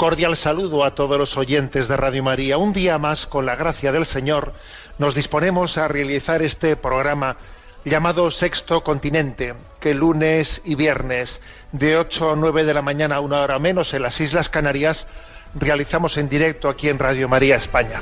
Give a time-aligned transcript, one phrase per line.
[0.00, 2.56] Cordial saludo a todos los oyentes de Radio María.
[2.56, 4.54] Un día más, con la gracia del Señor,
[4.96, 7.36] nos disponemos a realizar este programa
[7.84, 13.42] llamado Sexto Continente, que lunes y viernes de 8 a 9 de la mañana, una
[13.42, 15.06] hora menos, en las Islas Canarias,
[15.54, 18.00] realizamos en directo aquí en Radio María España.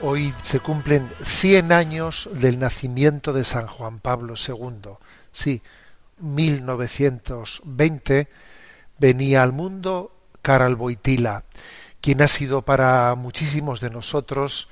[0.00, 4.98] Hoy se cumplen 100 años del nacimiento de San Juan Pablo II.
[5.32, 5.62] Sí,
[6.18, 8.28] 1920
[8.98, 10.12] venía al mundo
[10.42, 11.44] Karol Wojtyla,
[12.00, 14.68] quien ha sido para muchísimos de nosotros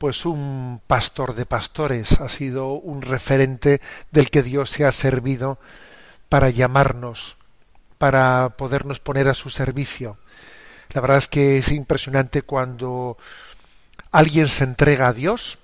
[0.00, 5.58] pues un pastor de pastores, ha sido un referente del que Dios se ha servido
[6.30, 7.36] para llamarnos,
[7.98, 10.16] para podernos poner a su servicio.
[10.94, 13.18] La verdad es que es impresionante cuando
[14.10, 15.58] alguien se entrega a Dios,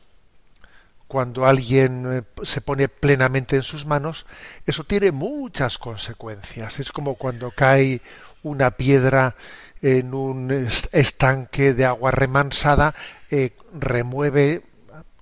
[1.08, 4.26] cuando alguien eh, se pone plenamente en sus manos,
[4.66, 6.80] eso tiene muchas consecuencias.
[6.80, 8.00] Es como cuando cae
[8.42, 9.34] una piedra
[9.82, 12.94] en un est- estanque de agua remansada,
[13.30, 14.62] eh, remueve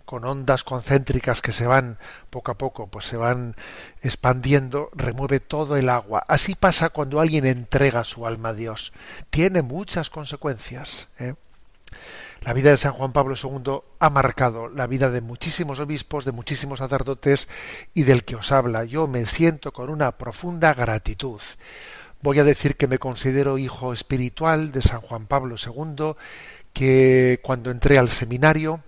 [0.05, 3.57] con ondas concéntricas que se van poco a poco, pues se van
[4.03, 6.23] expandiendo, remueve todo el agua.
[6.29, 8.93] Así pasa cuando alguien entrega su alma a Dios.
[9.31, 11.09] Tiene muchas consecuencias.
[11.19, 11.35] ¿eh?
[12.45, 16.33] La vida de San Juan Pablo II ha marcado la vida de muchísimos obispos, de
[16.33, 17.49] muchísimos sacerdotes
[17.95, 18.85] y del que os habla.
[18.85, 21.41] Yo me siento con una profunda gratitud.
[22.21, 26.17] Voy a decir que me considero hijo espiritual de San Juan Pablo II,
[26.75, 28.81] que cuando entré al seminario,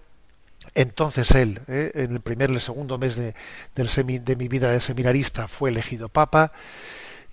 [0.74, 1.92] entonces él, ¿eh?
[1.94, 3.34] en el primer el segundo mes de,
[3.74, 6.52] de mi vida de seminarista, fue elegido papa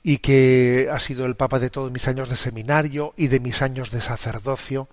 [0.03, 3.61] y que ha sido el papa de todos mis años de seminario y de mis
[3.61, 4.87] años de sacerdocio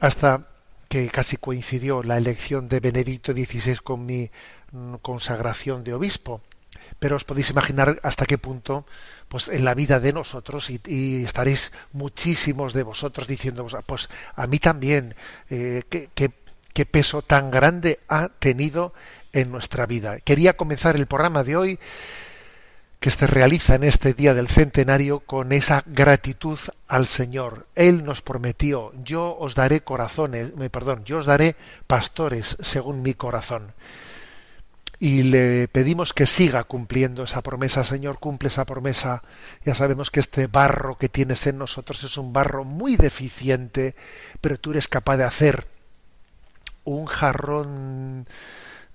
[0.00, 0.46] hasta
[0.88, 4.28] que casi coincidió la elección de Benedicto XVI con mi
[4.72, 6.40] mm, consagración de obispo.
[6.98, 8.86] Pero os podéis imaginar hasta qué punto,
[9.28, 14.46] pues en la vida de nosotros, y, y estaréis muchísimos de vosotros diciendo, pues a
[14.46, 15.14] mí también,
[15.50, 16.32] eh, qué, qué-
[16.72, 18.94] qué peso tan grande ha tenido
[19.32, 20.18] en nuestra vida.
[20.20, 21.78] Quería comenzar el programa de hoy
[23.00, 27.66] que se realiza en este día del centenario con esa gratitud al Señor.
[27.74, 31.56] Él nos prometió, yo os daré corazones, me perdón, yo os daré
[31.86, 33.72] pastores según mi corazón.
[34.98, 39.22] Y le pedimos que siga cumpliendo esa promesa, Señor, cumple esa promesa.
[39.64, 43.94] Ya sabemos que este barro que tienes en nosotros es un barro muy deficiente,
[44.42, 45.66] pero tú eres capaz de hacer
[46.84, 48.26] un jarrón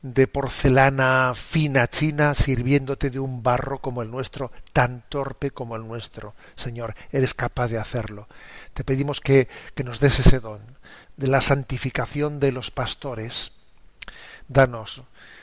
[0.06, 5.88] de porcelana fina china sirviéndote de un barro como el nuestro, tan torpe como el
[5.88, 6.36] nuestro.
[6.56, 8.28] Señor, eres capaz de hacerlo.
[8.76, 10.62] Te pedimos que, que nos des ese don
[11.18, 13.54] de la santificación de los pastores.
[14.48, 15.02] Danos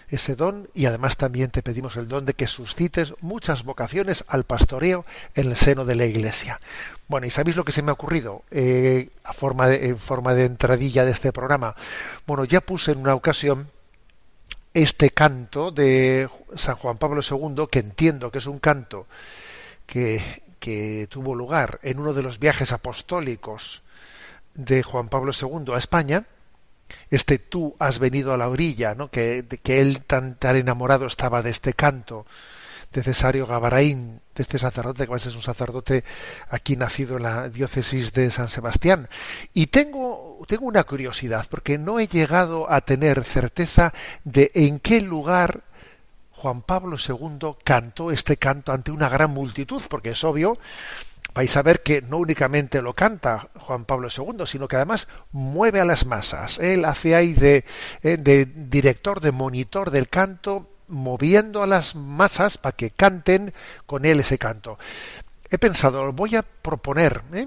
[0.09, 4.45] ese don y además también te pedimos el don de que suscites muchas vocaciones al
[4.45, 5.05] pastoreo
[5.35, 6.61] en el seno de la Iglesia.
[7.09, 10.35] Bueno, ¿y sabéis lo que se me ha ocurrido eh, a forma de, en forma
[10.35, 11.75] de entradilla de este programa?
[12.29, 13.69] Bueno, ya puse en una ocasión
[14.75, 19.07] este canto de San Juan Pablo II, que entiendo que es un canto
[19.87, 20.23] que,
[20.59, 23.83] que tuvo lugar en uno de los viajes apostólicos
[24.55, 26.25] de Juan Pablo II a España,
[27.11, 29.11] este tú has venido a la orilla, ¿no?
[29.11, 32.27] que, que él tan, tan enamorado estaba de este canto
[32.93, 36.05] de Cesario Gabaraín, de este sacerdote, que es un sacerdote
[36.51, 39.09] aquí nacido en la diócesis de San Sebastián.
[39.55, 43.93] Y tengo, tengo una curiosidad, porque no he llegado a tener certeza
[44.25, 45.63] de en qué lugar
[46.33, 50.59] Juan Pablo II cantó este canto ante una gran multitud, porque es obvio,
[51.35, 55.81] vais a ver que no únicamente lo canta Juan Pablo II, sino que además mueve
[55.81, 56.59] a las masas.
[56.59, 57.65] Él hace ahí de,
[58.03, 63.55] eh, de director, de monitor del canto, moviendo a las masas para que canten
[63.87, 64.79] con él ese canto.
[65.49, 67.47] He pensado, voy a proponer, ¿eh?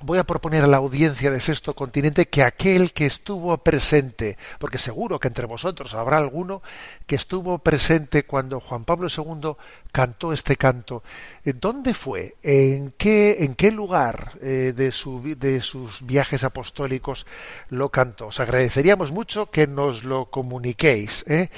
[0.00, 4.78] Voy a proponer a la audiencia de Sexto Continente que aquel que estuvo presente, porque
[4.78, 6.62] seguro que entre vosotros habrá alguno
[7.06, 9.56] que estuvo presente cuando Juan Pablo II
[9.90, 11.02] cantó este canto,
[11.44, 12.36] eh, ¿dónde fue?
[12.42, 17.26] ¿En qué, en qué lugar eh, de, su, de sus viajes apostólicos
[17.68, 18.28] lo cantó?
[18.28, 21.50] Os agradeceríamos mucho que nos lo comuniquéis ¿eh?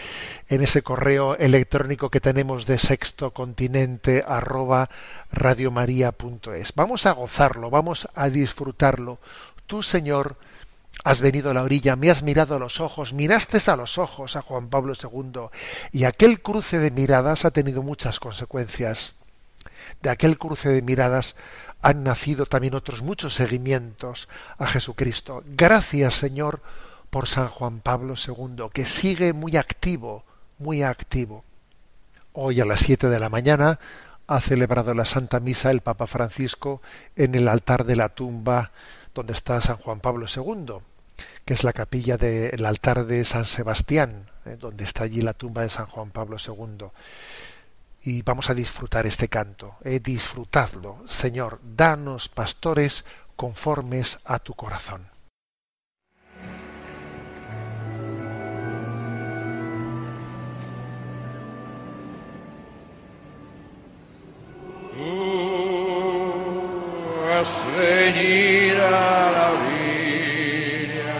[0.49, 4.89] en ese correo electrónico que tenemos de sexto continente arroba
[5.31, 6.73] radiomaria.es.
[6.75, 9.19] Vamos a gozarlo, vamos a disfrutarlo.
[9.67, 10.37] Tú, Señor,
[11.05, 14.37] has venido a la orilla, me has mirado a los ojos, miraste a los ojos
[14.37, 15.49] a Juan Pablo II,
[15.93, 19.15] y aquel cruce de miradas ha tenido muchas consecuencias.
[20.03, 21.37] De aquel cruce de miradas
[21.83, 24.29] han nacido también otros muchos seguimientos
[24.59, 25.43] a Jesucristo.
[25.47, 26.61] Gracias, Señor,
[27.09, 30.25] por San Juan Pablo II, que sigue muy activo,
[30.59, 31.45] muy activo.
[32.33, 33.81] Hoy a las siete de la mañana
[34.31, 36.81] ha celebrado la Santa Misa el Papa Francisco
[37.17, 38.71] en el altar de la tumba
[39.13, 40.75] donde está San Juan Pablo II,
[41.45, 45.63] que es la capilla del altar de San Sebastián, eh, donde está allí la tumba
[45.63, 46.87] de San Juan Pablo II.
[48.05, 49.75] Y vamos a disfrutar este canto.
[49.83, 53.05] Eh, disfrutadlo, Señor, danos pastores
[53.35, 55.09] conformes a tu corazón.
[67.77, 68.91] Venir a
[69.37, 71.19] la orilla,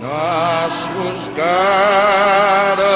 [0.00, 2.92] no has buscado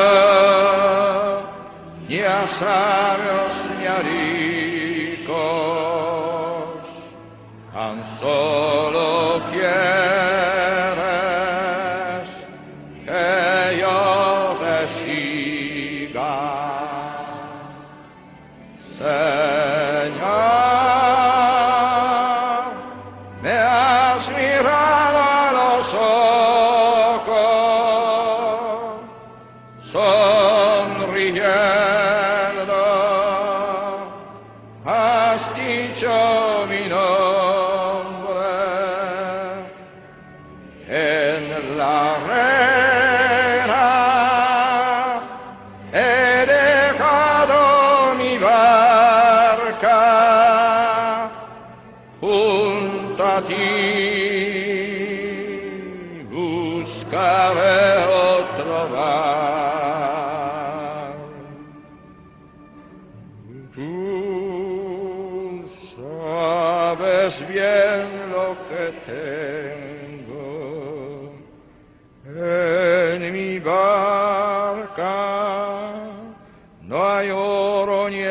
[2.08, 3.47] ni a sabios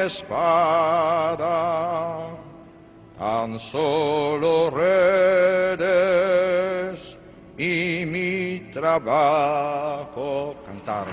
[0.08, 1.48] espada,
[3.20, 5.88] tan solo redes
[7.58, 11.08] y mi trabajo cantar.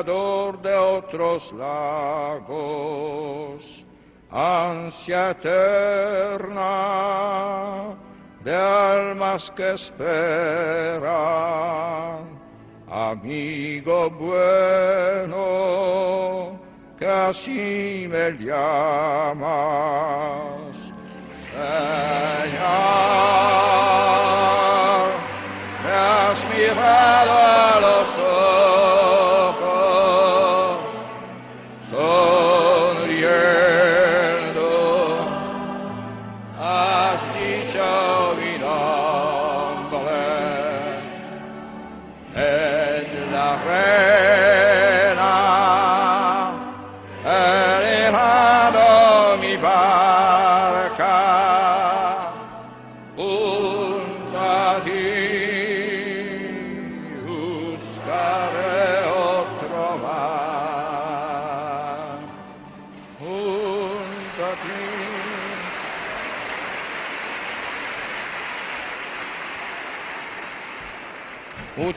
[0.00, 2.54] pescador de otros lagos,
[4.30, 6.64] ansia eterna
[8.42, 11.10] de almas que esperan,
[12.88, 15.38] amigo bueno,
[16.98, 19.50] que así me llamas.
[21.52, 22.70] Señor,
[25.84, 28.19] me has mirado a los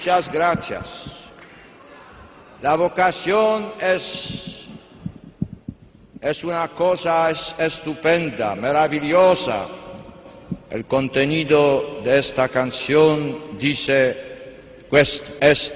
[0.04, 1.06] Muchas gracias.
[2.62, 4.68] La vocación es,
[6.20, 9.66] es una cosa es- estupenda, maravillosa.
[10.70, 14.18] El contenido de esta canción dice,
[14.92, 15.74] "Quest est",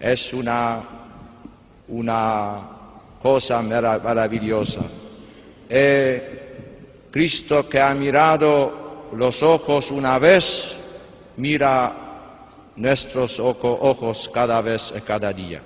[0.00, 0.82] es una,
[1.88, 2.66] una
[3.22, 4.80] cosa mara- maravillosa.
[7.10, 10.78] Cristo que ha mirado los ojos una vez,
[11.36, 12.06] mira
[12.78, 15.62] nuestros ojo- ojos cada vez y cada día.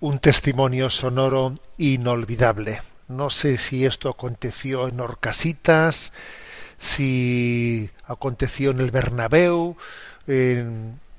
[0.00, 2.80] un testimonio sonoro inolvidable.
[3.06, 6.12] No sé si esto aconteció en Orcasitas,
[6.76, 9.76] si aconteció en el Bernabéu,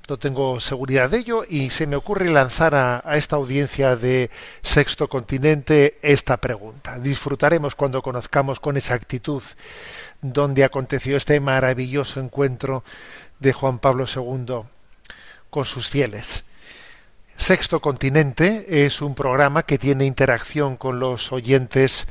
[0.06, 4.30] no tengo seguridad de ello y se me ocurre lanzar a, a esta audiencia de
[4.62, 6.98] Sexto Continente esta pregunta.
[6.98, 9.42] Disfrutaremos cuando conozcamos con exactitud
[10.20, 12.84] dónde aconteció este maravilloso encuentro
[13.40, 14.64] de Juan Pablo II
[15.54, 16.44] con sus fieles.
[17.36, 22.08] Sexto Continente es un programa que tiene interacción con los oyentes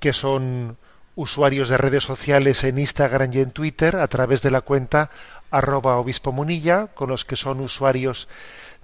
[0.00, 0.76] que son
[1.14, 5.12] usuarios de redes sociales en Instagram y en Twitter a través de la cuenta
[5.52, 8.26] arroba obispo munilla, con los que son usuarios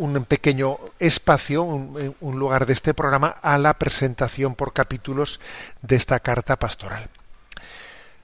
[0.00, 5.40] un pequeño espacio, un, un, lugar de este programa a la presentación por capítulos
[5.82, 7.10] de esta carta pastoral.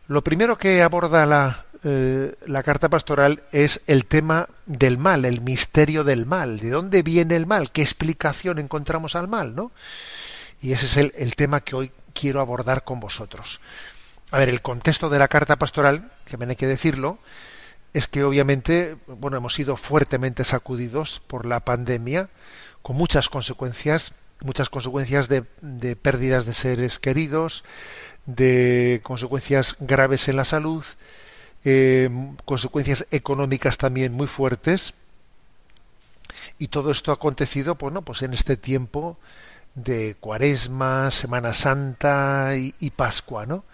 [0.08, 5.42] Lo primero que aborda la, eh, la carta pastoral es el tema del mal, el
[5.42, 6.58] misterio del mal.
[6.60, 7.70] ¿De dónde viene el mal?
[7.70, 9.54] ¿Qué explicación encontramos al mal?
[9.54, 9.70] ¿no?
[10.62, 13.60] Y ese es el, el tema que hoy quiero abordar con vosotros.
[14.30, 17.18] A ver, el contexto de la carta pastoral, que también hay que decirlo,
[17.96, 22.28] es que obviamente, bueno, hemos sido fuertemente sacudidos por la pandemia,
[22.82, 24.12] con muchas consecuencias,
[24.42, 27.64] muchas consecuencias de, pérdidas de seres queridos,
[28.26, 30.84] de consecuencias graves en la salud,
[31.64, 32.10] eh,
[32.44, 34.92] consecuencias económicas también muy fuertes.
[36.58, 39.16] Y todo esto ha acontecido, bueno, pues en este tiempo
[39.74, 43.64] de Cuaresma, Semana Santa y, y Pascua, ¿no?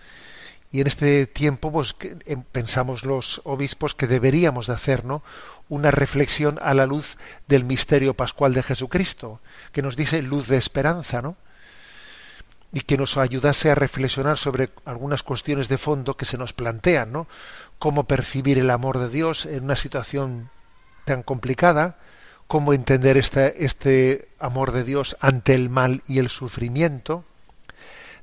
[0.72, 5.22] Y en este tiempo, pues em, pensamos los obispos que deberíamos de hacer, ¿no?
[5.68, 9.40] Una reflexión a la luz del misterio pascual de Jesucristo,
[9.72, 11.36] que nos dice luz de esperanza, ¿no?
[12.72, 17.12] y que nos ayudase a reflexionar sobre algunas cuestiones de fondo que se nos plantean,
[17.12, 17.28] ¿no?
[17.78, 20.48] Cómo percibir el amor de Dios en una situación
[21.04, 21.98] tan complicada,
[22.46, 27.24] cómo entender este, este amor de Dios ante el mal y el sufrimiento,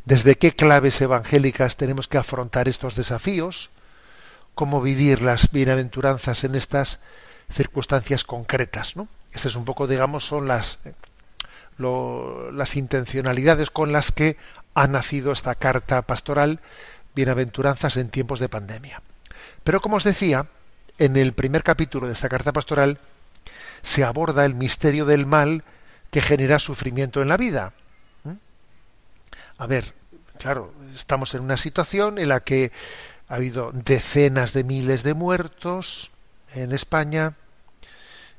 [0.10, 3.70] desde qué claves evangélicas tenemos que afrontar estos desafíos,
[4.56, 7.00] cómo vivir las bienaventuranzas en estas
[7.48, 9.08] circunstancias concretas, ¿no?
[9.32, 10.80] Estas es un poco, digamos, son las
[11.78, 14.36] las intencionalidades con las que
[14.74, 16.60] ha nacido esta carta pastoral,
[17.16, 19.04] Bienaventuranzas en tiempos de pandemia.
[19.64, 20.48] Pero como os decía,
[20.98, 22.98] en el primer capítulo de esta carta pastoral
[23.84, 25.64] se aborda el misterio del mal
[26.10, 27.74] que genera sufrimiento en la vida.
[29.58, 29.99] A ver,
[30.40, 32.72] claro, estamos en una situación en la que
[33.28, 36.12] ha habido decenas de miles de muertos
[36.56, 37.36] en España,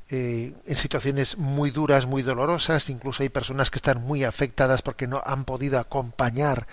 [0.09, 5.07] eh, en situaciones muy duras, muy dolorosas, incluso hay personas que están muy afectadas porque
[5.07, 6.67] no han podido acompañar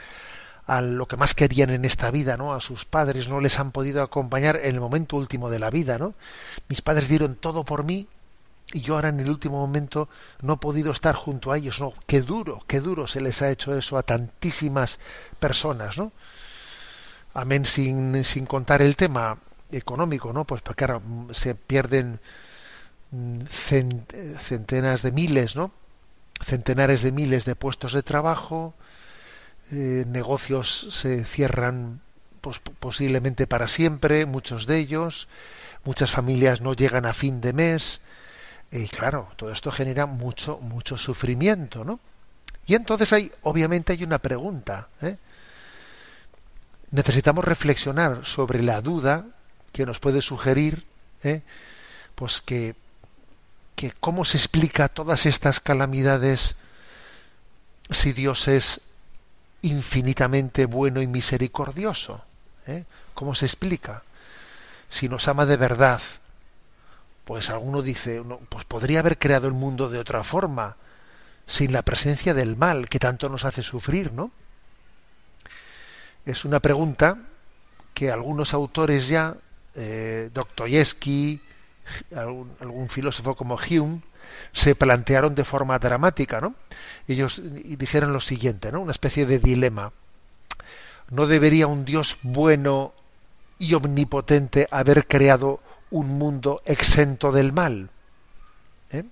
[0.66, 2.54] a lo que más querían en esta vida, ¿no?
[2.54, 6.00] A sus padres no les han podido acompañar en el momento último de la vida,
[6.00, 6.16] ¿no?
[6.68, 8.08] Mis padres dieron todo por mí
[8.74, 10.10] y yo ahora en el último momento
[10.42, 11.94] no he podido estar junto a ellos, ¿no?
[12.06, 15.00] Qué duro, qué duro se les ha hecho eso a tantísimas
[15.40, 16.12] personas, ¿no?
[17.34, 19.38] Amén sin, sin contar el tema
[19.72, 20.46] económico, ¿no?
[20.46, 22.20] Pues porque ahora se pierden
[23.50, 25.72] centenas de miles, ¿no?
[26.44, 28.74] Centenares de miles de puestos de trabajo,
[29.72, 32.02] eh, negocios se cierran
[32.42, 35.28] pues, posiblemente para siempre, muchos de ellos,
[35.84, 38.02] muchas familias no llegan a fin de mes,
[38.72, 42.00] y claro, todo esto genera mucho, mucho sufrimiento, ¿no?
[42.66, 45.18] Y entonces hay, obviamente hay una pregunta, ¿eh?
[46.92, 49.26] Necesitamos reflexionar sobre la duda
[49.74, 50.86] que nos puede sugerir,
[51.24, 51.42] ¿eh?
[52.16, 52.76] pues que
[53.78, 56.56] que cómo se explica todas estas calamidades
[57.92, 58.82] si Dios es
[59.62, 62.24] infinitamente bueno y misericordioso.
[62.66, 62.86] ¿eh?
[63.14, 64.02] ¿Cómo se explica?
[64.90, 66.02] Si nos ama de verdad,
[67.28, 70.78] pues alguno dice, pues podría haber creado el mundo de otra forma,
[71.46, 74.32] sin la presencia del mal que tanto nos hace sufrir, ¿no?
[76.26, 77.18] Es una pregunta
[77.94, 79.36] que algunos autores ya,
[79.76, 81.42] eh, Dostoyevsky,
[82.16, 84.02] algún, filósofo como Hume,
[84.54, 86.56] se plantearon de forma dramática, ¿no?
[87.10, 88.80] Ellos dijeron lo siguiente, ¿no?
[88.80, 89.92] Una especie de dilema.
[91.10, 92.94] ¿No debería un Dios bueno
[93.60, 95.60] y omnipotente haber creado
[95.92, 97.90] un mundo exento del mal?
[98.92, 99.04] ¿Eh?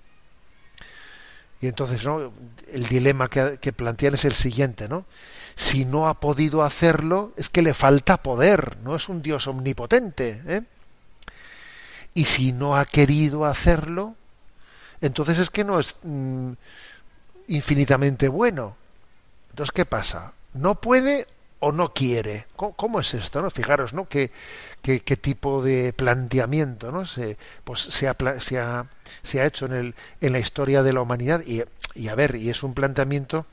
[1.60, 2.32] Y entonces, ¿no?
[2.72, 5.06] El dilema que, plantean es el siguiente, ¿no?
[5.54, 10.42] Si no ha podido hacerlo, es que le falta poder, no es un Dios omnipotente,
[10.46, 10.62] ¿eh?
[12.12, 14.16] y si no ha querido hacerlo,
[15.00, 16.52] entonces es que no es mm,
[17.48, 18.76] infinitamente bueno.
[19.50, 20.32] Entonces, ¿qué pasa?
[20.52, 21.26] ¿No puede
[21.60, 22.46] o no quiere?
[22.56, 23.42] ¿Cómo, es esto?
[23.42, 23.50] ¿no?
[23.50, 24.08] Fijaros, ¿no?
[24.08, 24.30] ¿Qué,
[24.82, 27.06] qué, tipo de planteamiento ¿no?
[27.06, 28.86] se, pues, se, ha, se, ha,
[29.22, 31.42] se ha hecho en, el, en la historia de la humanidad.
[31.46, 31.62] Y,
[31.94, 33.46] y a ver, y es un planteamiento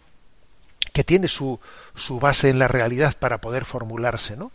[0.91, 1.59] que tiene su,
[1.95, 4.51] su base en la realidad para poder formularse, ¿no?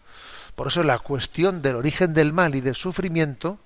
[0.54, 3.58] Por eso la cuestión del origen del mal y del sufrimiento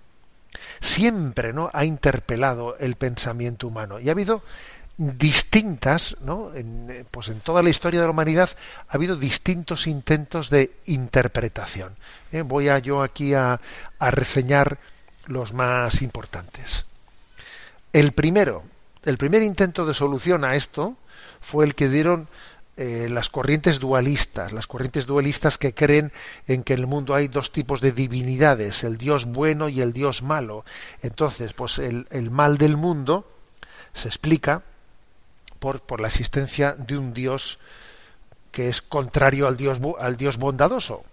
[0.80, 4.42] siempre no ha interpelado el pensamiento humano y ha habido
[4.96, 8.50] distintas no en, pues en toda la historia de la humanidad
[8.88, 11.94] ha habido distintos intentos de interpretación
[12.30, 12.42] ¿eh?
[12.42, 13.60] voy a yo aquí a,
[13.98, 14.78] reseñar
[15.26, 16.84] los más importantes
[17.92, 18.64] el primero
[19.04, 20.96] el primer intento de solución a esto
[21.40, 22.28] fue el que dieron
[22.76, 26.10] eh, las corrientes dualistas, las corrientes dualistas que creen
[26.46, 29.92] en que en el mundo hay dos tipos de divinidades, el Dios bueno y el
[29.92, 30.64] Dios malo.
[31.02, 33.26] Entonces, pues el mal del mundo
[33.92, 34.62] se explica
[35.62, 37.60] por, por, la existencia de un Dios
[38.50, 41.04] que es contrario al Dios, al Dios bondadoso,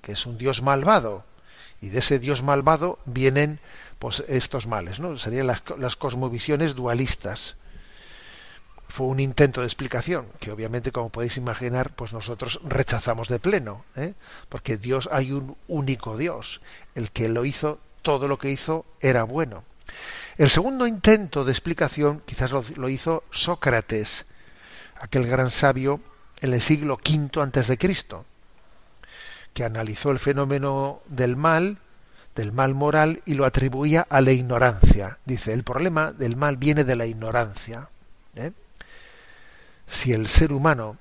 [0.00, 1.24] que es un Dios malvado.
[1.82, 3.58] Y de ese Dios malvado vienen
[3.98, 5.18] pues estos males, ¿no?
[5.18, 7.56] Serían las, las cosmovisiones dualistas.
[8.88, 13.84] Fue un intento de explicación que obviamente, como podéis imaginar, pues nosotros rechazamos de pleno,
[13.96, 14.14] ¿eh?
[14.48, 16.60] porque Dios hay un único Dios,
[16.94, 19.64] el que lo hizo, todo lo que hizo era bueno.
[20.38, 24.26] El segundo intento de explicación quizás lo, hizo Sócrates,
[25.00, 26.00] aquel gran sabio
[26.40, 28.26] en el siglo V antes de Cristo,
[29.54, 31.78] que analizó el fenómeno del mal
[32.36, 35.18] del mal moral y lo atribuía a la ignorancia.
[35.24, 37.88] Dice, el problema del mal viene de la ignorancia.
[38.34, 38.52] ¿eh?
[39.86, 40.98] Si el ser humano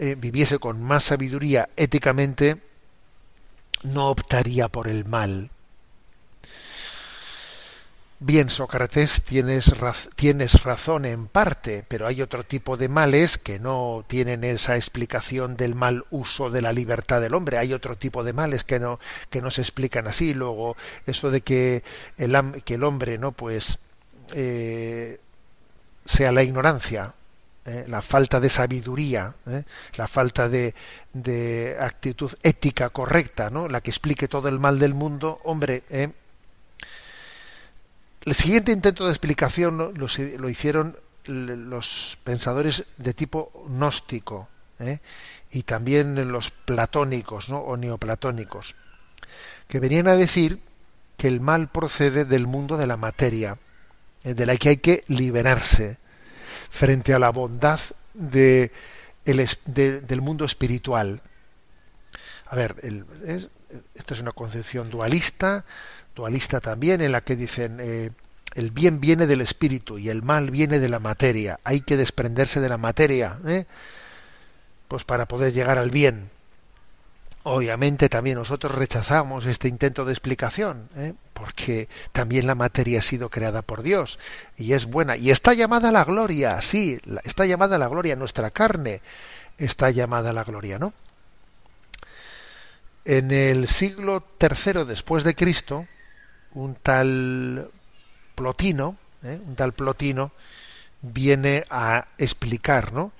[0.00, 2.60] eh, viviese con más sabiduría éticamente,
[3.84, 5.50] no optaría por el mal.
[8.24, 9.74] Bien, Sócrates, tienes,
[10.14, 15.56] tienes razón en parte, pero hay otro tipo de males que no tienen esa explicación
[15.56, 17.58] del mal uso de la libertad del hombre.
[17.58, 20.34] Hay otro tipo de males que no, que no se explican así.
[20.34, 21.82] Luego, eso de que
[22.16, 23.32] el, que el hombre, ¿no?
[23.32, 23.80] Pues
[24.34, 25.18] eh,
[26.04, 27.14] sea la ignorancia,
[27.66, 27.86] ¿eh?
[27.88, 29.64] la falta de sabiduría, ¿eh?
[29.96, 30.76] la falta de,
[31.12, 33.66] de, actitud ética correcta, ¿no?
[33.66, 35.82] La que explique todo el mal del mundo, hombre.
[38.24, 45.00] El siguiente intento de explicación lo, hicieron los pensadores de tipo gnóstico ¿eh?
[45.50, 47.58] y también los platónicos ¿no?
[47.58, 48.76] o neoplatónicos,
[49.66, 50.60] que venían a decir
[51.16, 53.58] que el mal procede del mundo de la materia,
[54.22, 54.34] ¿eh?
[54.34, 55.98] de la que hay que liberarse
[56.70, 57.80] frente a la bondad
[58.14, 58.70] de,
[59.24, 61.22] del mundo espiritual.
[62.46, 62.76] A ver,
[63.94, 65.64] esto es una concepción dualista
[66.14, 68.10] dualista también, en la que dicen eh,
[68.54, 71.58] el bien viene del espíritu y el mal viene de la materia.
[71.64, 73.66] Hay que desprenderse de la materia, ¿eh?
[74.88, 76.30] pues para poder llegar al bien.
[77.44, 81.14] Obviamente también nosotros rechazamos este intento de explicación, ¿eh?
[81.32, 84.20] porque también la materia ha sido creada por Dios
[84.56, 88.14] y es buena y está llamada a la gloria, sí, está llamada a la gloria,
[88.14, 89.00] nuestra carne
[89.58, 90.92] está llamada a la gloria, ¿no?
[93.04, 95.88] En el siglo tercero después de Cristo,
[96.54, 97.70] un tal
[98.34, 99.40] Plotino, ¿eh?
[99.46, 100.32] un tal Plotino,
[101.00, 103.12] viene a explicar, ¿no?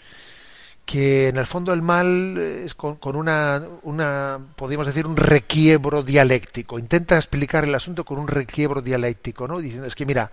[0.85, 6.79] que en el fondo el mal es con, una, una, podríamos decir, un requiebro dialéctico.
[6.79, 9.59] Intenta explicar el asunto con un requiebro dialéctico, ¿no?
[9.59, 10.31] Diciendo, es que mira,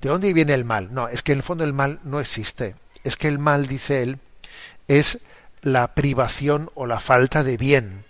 [0.00, 0.92] ¿de dónde viene el mal?
[0.92, 2.76] No, es que en el fondo el mal no existe.
[3.04, 4.18] Es que el mal, dice él,
[4.86, 5.18] es
[5.62, 8.04] la privación o la falta de bien.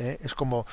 [0.00, 0.18] ¿Eh?
[0.22, 0.66] Es como,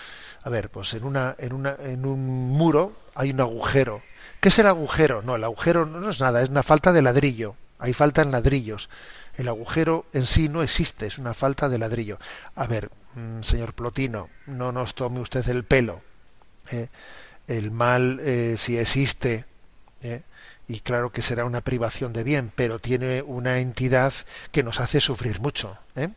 [0.43, 4.01] a ver, pues en, una, en, una, en un muro hay un agujero.
[4.39, 5.21] ¿Qué es el agujero?
[5.21, 7.55] No, el agujero no es nada, es una falta de ladrillo.
[7.79, 8.89] Hay falta en ladrillos.
[9.35, 12.17] El agujero en sí no existe, es una falta de ladrillo.
[12.55, 16.01] A ver, mm, señor Plotino, no nos tome usted el pelo.
[16.71, 16.87] ¿eh?
[17.47, 19.45] El mal eh, sí existe,
[20.67, 24.13] y claro que será una privación de bien, pero tiene una entidad
[24.51, 25.77] que nos hace sufrir mucho.
[25.95, 26.09] ¿eh?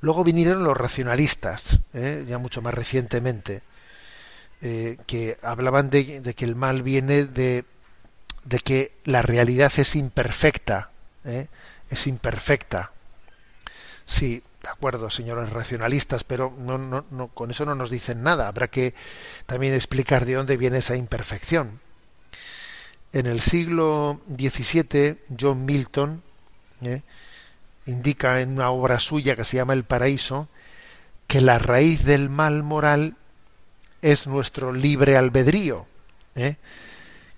[0.00, 2.24] Luego vinieron los racionalistas, ¿eh?
[2.26, 3.62] ya mucho más recientemente,
[4.62, 7.64] eh, que hablaban de, que el mal viene de,
[8.64, 10.90] que la realidad es imperfecta,
[11.24, 11.48] ¿eh?
[11.90, 12.92] es imperfecta.
[14.06, 18.48] Sí, de acuerdo, señores racionalistas, pero no, con eso no nos dicen nada.
[18.48, 18.94] Habrá que
[19.46, 21.80] también explicar de dónde viene esa imperfección.
[23.12, 26.22] En el siglo XVII, John Milton.
[27.86, 30.48] Indica en una obra suya que se llama El Paraíso,
[31.26, 33.16] que la raíz del mal moral
[34.02, 35.86] es nuestro libre albedrío.
[36.34, 36.56] ¿eh?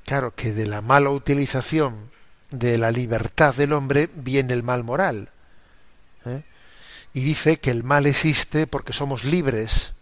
[0.05, 2.11] Claro que de la mala utilización
[2.51, 5.31] de la libertad del hombre viene el mal moral.
[6.25, 6.43] ¿eh?
[7.15, 9.93] Y dice que el mal existe porque somos libres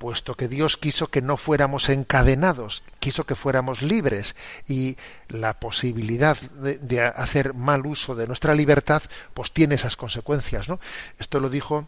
[0.00, 4.34] puesto que Dios quiso que no fuéramos encadenados, quiso que fuéramos libres
[4.66, 4.96] y
[5.28, 9.02] la posibilidad de, hacer mal uso de nuestra libertad,
[9.34, 10.70] pues tiene esas consecuencias.
[10.70, 10.80] ¿no?
[11.18, 11.86] Esto lo dijo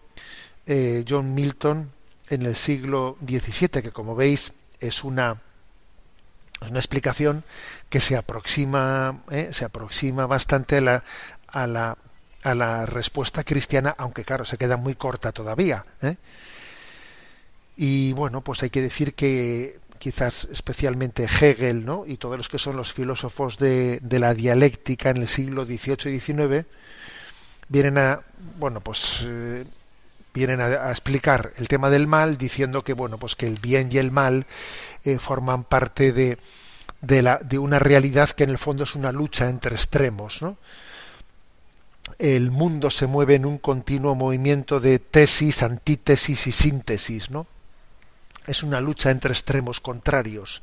[0.66, 1.90] eh, John Milton
[2.28, 5.40] en el siglo XVII, que como veis es una,
[6.68, 7.44] una explicación
[7.88, 11.04] que se aproxima, eh, se aproxima bastante a la,
[11.48, 11.96] a la,
[12.42, 15.86] a la respuesta cristiana, aunque claro, se queda muy corta todavía.
[16.02, 16.16] ¿eh?
[17.76, 22.04] Y bueno, pues hay que decir que quizás especialmente Hegel ¿no?
[22.06, 26.12] y todos los que son los filósofos de, de la dialéctica en el siglo XVIII
[26.12, 26.66] y XIX
[27.68, 28.20] vienen a,
[28.58, 29.64] bueno, pues eh,
[30.34, 33.98] vienen a, explicar el tema del mal diciendo que bueno, pues que el bien y
[33.98, 34.46] el mal
[35.04, 36.38] eh, forman parte de,
[37.00, 40.58] de, la, de una realidad que en el fondo es una lucha entre extremos, ¿no?
[42.18, 47.46] el mundo se mueve en un continuo movimiento de tesis, antítesis y síntesis, ¿no?
[48.46, 50.62] Es una lucha entre extremos contrarios.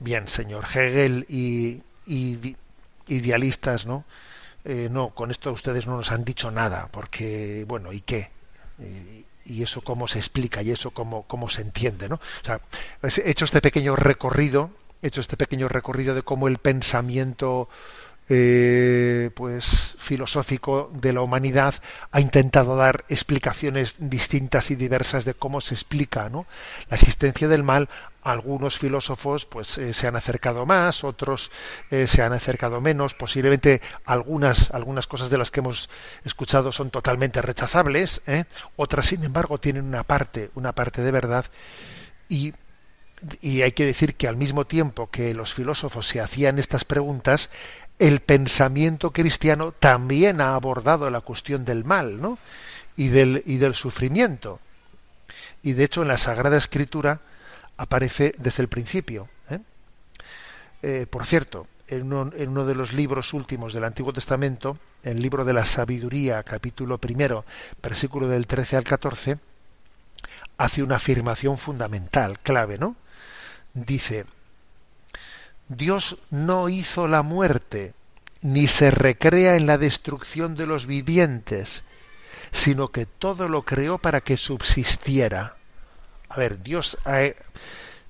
[0.00, 1.82] Bien, señor Hegel y,
[3.08, 4.04] idealistas, ¿no?
[4.64, 8.30] Eh, no, con esto ustedes no nos han dicho nada, porque, bueno, ¿y qué?
[9.48, 12.16] y eso cómo se explica y eso cómo, cómo se entiende, ¿no?
[12.16, 12.60] O sea,
[13.02, 14.70] he hecho este pequeño recorrido,
[15.02, 17.68] he hecho este pequeño recorrido de cómo el pensamiento
[18.30, 21.74] eh, pues filosófico de la humanidad
[22.12, 26.46] ha intentado dar explicaciones distintas y diversas de cómo se explica ¿no?
[26.90, 27.88] la existencia del mal
[28.22, 31.50] algunos filósofos pues eh, se han acercado más otros
[31.90, 33.14] eh, se han acercado menos.
[33.14, 35.88] Posiblemente algunas algunas cosas de las que hemos
[36.24, 38.20] escuchado son totalmente rechazables
[38.76, 41.46] otras sin embargo tienen una parte una parte de verdad.
[42.28, 42.52] Y
[43.40, 47.50] y hay que decir que al mismo tiempo que los filósofos se hacían estas preguntas,
[47.98, 52.38] el pensamiento cristiano también ha abordado la cuestión del mal ¿no?
[52.96, 54.60] y, del, y del sufrimiento.
[55.62, 57.20] Y de hecho en la Sagrada Escritura
[57.76, 59.28] aparece desde el principio.
[59.50, 59.60] ¿eh?
[60.82, 65.20] Eh, por cierto, en uno, en uno, de los libros últimos del Antiguo Testamento, el
[65.20, 67.44] libro de la Sabiduría, capítulo primero,
[67.82, 69.38] versículo del 13 al 14,
[70.58, 72.96] hace una afirmación fundamental, clave, ¿no?
[73.74, 74.26] Dice,
[75.68, 77.94] Dios no hizo la muerte,
[78.40, 81.84] ni se recrea en la destrucción de los vivientes,
[82.52, 85.56] sino que todo lo creó para que subsistiera.
[86.28, 86.98] A ver, Dios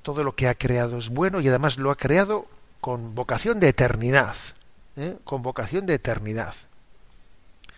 [0.03, 2.47] todo lo que ha creado es bueno y además lo ha creado
[2.81, 4.37] con vocación de eternidad,
[4.97, 5.16] ¿eh?
[5.25, 6.55] con vocación de eternidad.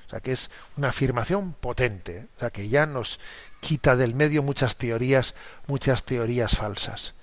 [0.07, 3.21] O sea que es una afirmación potente, o sea que ya nos
[3.61, 5.35] quita del medio muchas teorías,
[5.67, 7.15] muchas teorías falsas.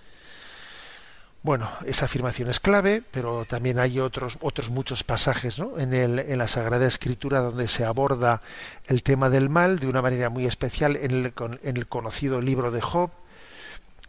[1.47, 5.79] Bueno, esa afirmación es clave, pero también hay otros, otros muchos pasajes ¿no?
[5.79, 8.41] en, el, en la Sagrada Escritura donde se aborda
[8.87, 11.33] el tema del mal de una manera muy especial en el,
[11.63, 13.11] en el conocido libro de Job,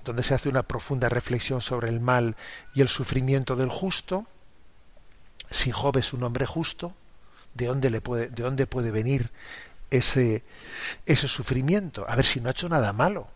[0.05, 2.35] donde se hace una profunda reflexión sobre el mal
[2.75, 4.27] y el sufrimiento del justo.
[5.49, 6.93] Si Job es un hombre justo,
[7.55, 9.31] ¿de dónde, le puede, de dónde puede venir
[9.93, 10.43] ese,
[11.07, 12.05] ese sufrimiento?
[12.09, 13.29] A ver si no ha hecho nada malo.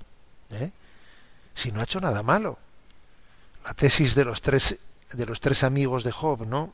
[0.50, 0.72] ¿eh?
[1.54, 2.58] Si no ha hecho nada malo
[3.64, 4.78] la tesis de los tres
[5.12, 6.72] de los tres amigos de Job, ¿no?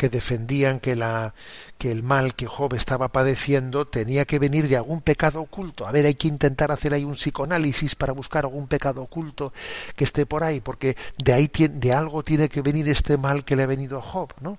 [0.00, 1.34] que defendían que la
[1.76, 5.86] que el mal que Job estaba padeciendo tenía que venir de algún pecado oculto.
[5.86, 9.52] A ver, hay que intentar hacer ahí un psicoanálisis para buscar algún pecado oculto
[9.96, 13.56] que esté por ahí, porque de ahí de algo tiene que venir este mal que
[13.56, 14.56] le ha venido a Job, ¿no?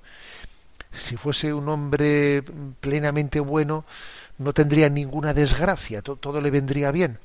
[0.94, 2.44] Si fuese un hombre
[2.80, 3.86] plenamente bueno,
[4.38, 7.18] no tendría ninguna desgracia, todo le vendría bien.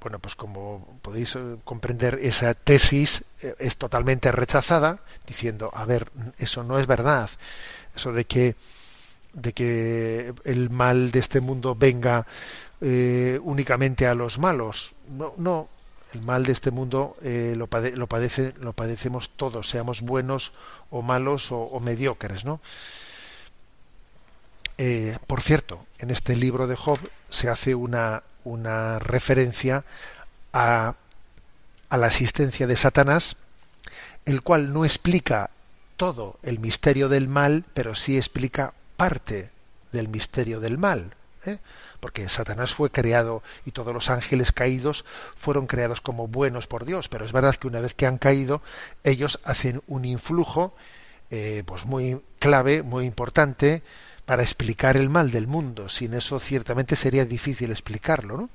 [0.00, 6.10] Bueno, pues como podéis eh, comprender, esa tesis eh, es totalmente rechazada, diciendo, a ver,
[6.38, 7.28] eso no es verdad.
[7.94, 8.56] Eso de que,
[9.34, 12.26] de que el mal de este mundo venga
[12.80, 14.94] eh, únicamente a los malos.
[15.08, 15.68] No, no.
[16.14, 20.52] El mal de este mundo lo, padece, lo padecemos todos, seamos buenos
[20.90, 22.60] o malos o, mediocres, ¿no?
[25.28, 29.84] por cierto, en este libro de Job se hace una una referencia
[30.52, 30.94] a,
[31.88, 33.36] a la existencia de Satanás,
[34.24, 35.50] el cual no explica
[35.96, 39.50] todo el misterio del mal, pero sí explica parte
[39.92, 41.14] del misterio del mal.
[41.44, 41.58] ¿eh?
[42.00, 45.04] Porque Satanás fue creado y todos los ángeles caídos
[45.36, 48.62] fueron creados como buenos por Dios, pero es verdad que una vez que han caído,
[49.04, 50.74] ellos hacen un influjo
[51.30, 53.82] eh, pues muy clave, muy importante,
[54.30, 55.88] para explicar el mal del mundo.
[55.88, 58.36] Sin eso ciertamente sería difícil explicarlo.
[58.36, 58.50] ¿no?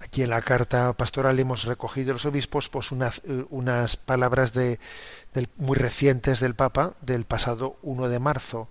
[0.00, 4.78] Aquí en la carta pastoral hemos recogido los obispos pues unas, eh, unas palabras de,
[5.56, 8.68] muy recientes del Papa del pasado 1 de marzo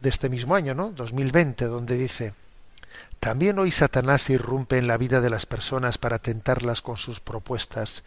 [0.00, 0.92] de este mismo año, ¿no?
[0.92, 2.32] 2020, donde dice
[3.20, 8.02] también hoy Satanás irrumpe en la vida de las personas para tentarlas con sus propuestas.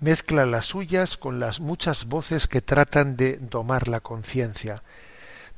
[0.00, 4.82] Mezcla las suyas con las muchas voces que tratan de domar la conciencia.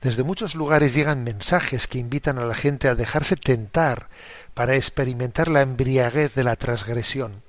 [0.06, 4.08] Desde muchos lugares llegan mensajes que invitan a la gente a dejarse tentar
[4.54, 7.42] para experimentar la embriaguez de la transgresión.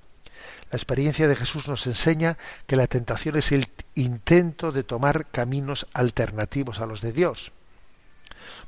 [0.72, 5.86] La experiencia de Jesús nos enseña que la tentación es el intento de tomar caminos
[5.94, 7.52] alternativos a los de Dios.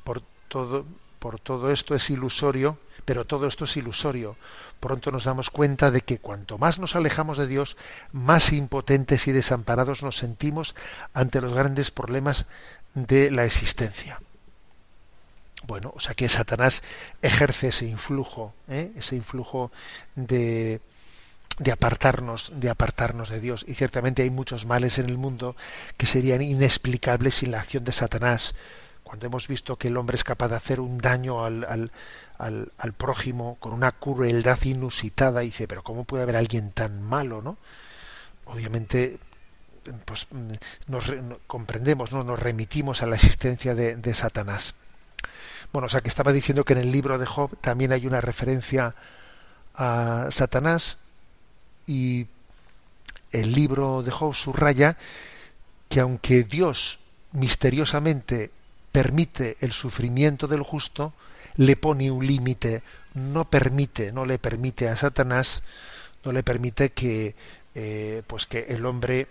[0.03, 0.85] Por todo,
[1.17, 4.37] por todo esto es ilusorio, pero todo esto es ilusorio.
[4.79, 7.75] Pronto nos damos cuenta de que cuanto más nos alejamos de Dios,
[8.11, 10.75] más impotentes y desamparados nos sentimos
[11.15, 12.45] ante los grandes problemas
[12.93, 14.19] de la existencia.
[15.67, 16.81] Bueno, o sea que Satanás
[17.21, 18.91] ejerce ese influjo, ¿eh?
[18.95, 19.71] ese influjo
[20.15, 20.81] de,
[21.59, 23.65] de apartarnos, de apartarnos de Dios.
[23.67, 25.55] Y ciertamente hay muchos males en el mundo
[25.97, 28.55] que serían inexplicables sin la acción de Satanás.
[29.03, 31.91] cuando hemos visto que el hombre es capaz de hacer un daño al, al,
[32.37, 37.41] al, al prójimo con una crueldad inusitada, dice, pero ¿cómo puede haber alguien tan malo,
[37.41, 37.57] no?
[38.45, 39.17] Obviamente
[40.05, 40.27] pues
[40.87, 41.13] nos
[41.47, 42.23] comprendemos, ¿no?
[42.23, 44.75] nos remitimos a la existencia de, de, Satanás.
[45.71, 48.21] Bueno, o sea que estaba diciendo que en el libro de Job también hay una
[48.21, 48.95] referencia
[49.75, 50.97] a Satanás
[51.85, 52.27] y
[53.31, 54.97] el libro de Job subraya
[55.89, 56.99] que aunque Dios
[57.31, 58.51] misteriosamente
[58.91, 61.13] permite el sufrimiento del justo,
[61.55, 65.63] le pone un límite, no permite, no le permite a Satanás,
[66.23, 67.35] no le permite que
[67.75, 69.27] eh, pues que el hombre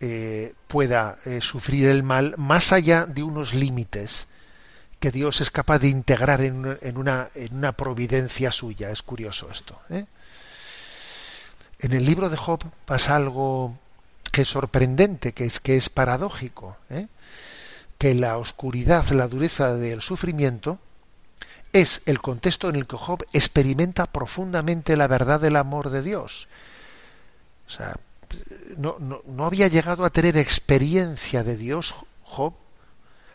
[0.00, 4.26] eh, pueda eh, sufrir el mal más allá de unos límites
[5.00, 8.90] que Dios es capaz de integrar en, una, en una, providencia suya.
[8.90, 9.78] Es curioso esto.
[9.90, 10.06] ¿eh?
[11.78, 13.76] En el libro de Job pasa algo
[14.32, 17.08] que es sorprendente, que es, que es paradójico, ¿eh?
[17.98, 20.78] que la oscuridad, la dureza del sufrimiento
[21.74, 26.48] es el contexto en el que Job experimenta profundamente la verdad del amor de Dios.
[27.66, 27.96] O sea,
[28.76, 32.54] no, no, no había llegado a tener experiencia de Dios Job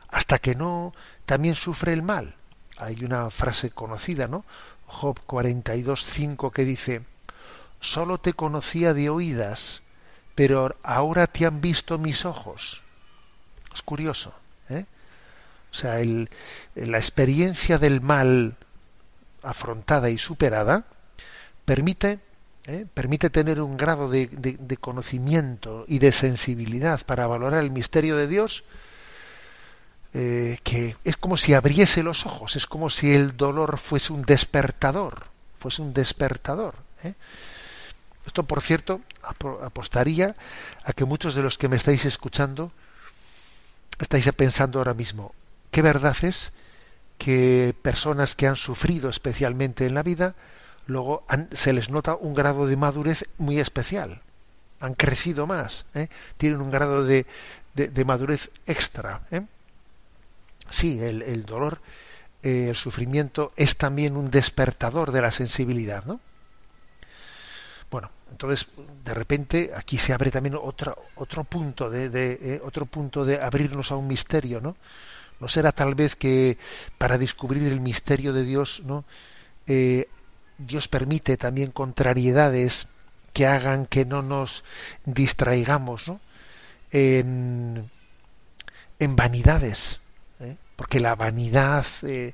[0.09, 0.93] hasta que no
[1.25, 2.35] también sufre el mal.
[2.77, 4.45] Hay una frase conocida, ¿no?
[4.85, 7.01] Job 42.5 que dice,
[7.79, 9.81] solo te conocía de oídas,
[10.35, 12.81] pero ahora te han visto mis ojos.
[13.73, 14.33] Es curioso,
[14.69, 14.85] ¿eh?
[15.71, 16.29] O sea, el,
[16.73, 18.55] la experiencia del mal
[19.43, 20.85] afrontada y superada
[21.65, 22.19] permite
[22.65, 22.85] ¿eh?
[22.93, 28.63] permite tener un grado de, conocimiento y de sensibilidad para valorar el misterio de Dios
[30.13, 34.23] eh, que es como si abriese los ojos, es como si el dolor fuese un
[34.23, 36.75] despertador, fuese un despertador.
[37.03, 37.13] ¿eh?
[38.25, 40.35] Esto, por cierto, apostaría
[40.83, 42.71] a que muchos de los que me estáis escuchando
[43.99, 45.33] estáis pensando ahora mismo,
[45.71, 46.53] ¿qué verdad es
[47.19, 50.35] que personas que han sufrido especialmente en la vida,
[50.89, 54.21] luego se les nota un grado de madurez muy especial?
[54.79, 56.07] Han crecido más, ¿eh?
[56.37, 57.25] tienen un grado de,
[57.75, 59.21] de, madurez extra.
[59.31, 59.41] ¿eh?
[60.69, 61.79] Sí, el, el dolor,
[62.41, 66.19] eh, el sufrimiento es también un despertador de la sensibilidad, ¿no?
[67.91, 68.67] Bueno, entonces
[69.03, 73.91] de repente aquí se abre también otro otro punto de, de otro punto de abrirnos
[73.91, 74.77] a un misterio, ¿no?
[75.39, 76.57] No será tal vez que
[76.97, 79.05] para descubrir el misterio de Dios, ¿no?
[80.59, 82.87] Dios permite también contrariedades
[83.33, 84.63] que hagan que no nos
[85.05, 86.19] distraigamos, ¿no?
[86.91, 87.89] En,
[88.99, 89.99] en vanidades,
[90.39, 90.57] ¿eh?
[90.75, 92.33] porque la vanidad eh,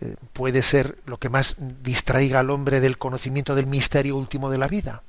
[0.00, 4.58] eh, puede ser lo que más distraiga al hombre del conocimiento del misterio último de
[4.58, 5.02] la vida.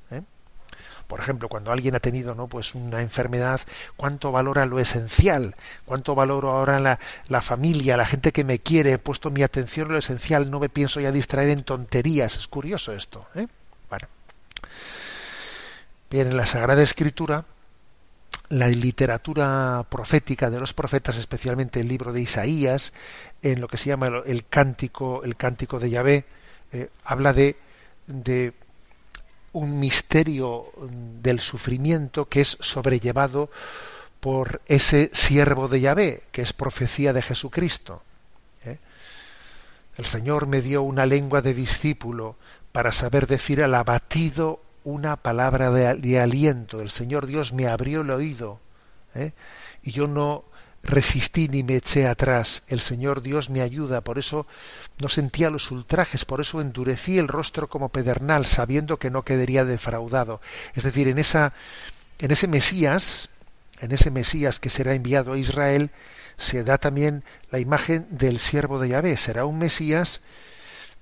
[1.07, 2.47] Por ejemplo, cuando alguien ha tenido ¿no?
[2.47, 3.61] pues una enfermedad,
[3.95, 5.55] ¿cuánto valora lo esencial?
[5.85, 8.93] ¿Cuánto valoro ahora la, la familia, la gente que me quiere?
[8.93, 12.37] He puesto mi atención en lo esencial, no me pienso ya distraer en tonterías.
[12.37, 13.27] Es curioso esto.
[13.35, 13.47] ¿eh?
[13.89, 14.07] Bueno.
[16.09, 17.45] Bien, en la Sagrada Escritura
[18.49, 22.93] la literatura profética de los profetas, especialmente el libro de Isaías,
[23.41, 26.25] en lo que se llama el cántico, el cántico de Yahvé,
[26.71, 27.57] eh, habla de,
[28.07, 28.53] de
[29.55, 30.65] un misterio
[31.21, 33.49] del sufrimiento que es sobrellevado
[34.19, 38.03] por ese siervo de Yahvé, que es profecía de Jesucristo.
[38.65, 38.79] ¿eh?
[39.97, 42.35] El Señor me dio una lengua de discípulo
[42.73, 46.81] para saber decir al abatido una palabra de, de, aliento.
[46.81, 48.59] El Señor Dios me abrió el oído
[49.15, 49.31] ¿eh?
[49.83, 50.43] y yo no
[50.85, 52.63] resistí ni me eché atrás.
[52.67, 54.47] El Señor Dios me ayuda, por eso
[54.99, 59.65] no sentía los ultrajes, por eso endurecí el rostro como pedernal, sabiendo que no quedaría
[59.65, 60.41] defraudado.
[60.73, 61.53] Es decir, en esa
[62.19, 63.29] en ese Mesías,
[63.81, 65.91] en ese Mesías que será enviado a Israel,
[66.37, 69.17] se da también la imagen del siervo de Yahvé.
[69.17, 70.21] Será un Mesías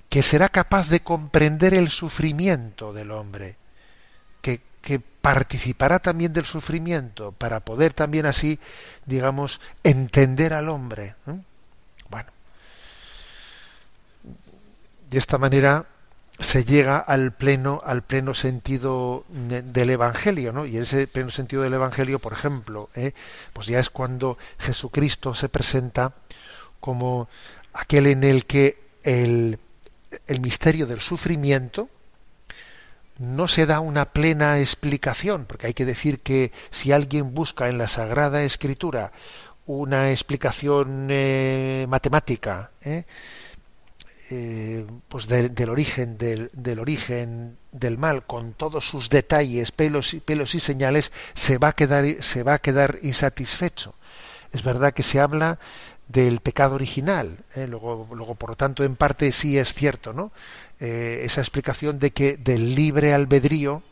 [0.09, 3.57] que será capaz de comprender el sufrimiento del hombre
[4.83, 8.59] que participará también del sufrimiento para poder también así,
[9.05, 11.15] digamos, entender al hombre.
[11.25, 11.39] ¿eh?
[12.09, 12.29] Bueno,
[15.09, 15.85] de esta manera
[16.39, 21.75] se llega al pleno al pleno sentido del evangelio no y ese pleno sentido del
[21.75, 23.13] evangelio por ejemplo ¿eh?
[23.53, 26.13] pues ya es cuando Jesucristo se presenta
[26.79, 27.29] como
[27.71, 29.59] aquel en el que el,
[30.25, 31.87] el misterio del sufrimiento
[33.19, 37.77] no se da una plena explicación, porque hay que decir que si alguien busca en
[37.77, 39.11] la Sagrada Escritura
[39.65, 43.05] una explicación eh, matemática, eh,
[44.31, 50.13] eh, pues de, del origen del, del, origen del mal con todos sus detalles, pelos
[50.13, 53.95] y pelos y señales, se va a quedar se va a quedar insatisfecho.
[54.51, 55.59] Es verdad que se habla
[56.07, 57.37] del pecado original.
[57.55, 57.67] ¿eh?
[57.67, 60.31] Luego, luego, por lo tanto, en parte sí es cierto, ¿no?
[60.79, 63.83] Eh, esa explicación de que del libre albedrío,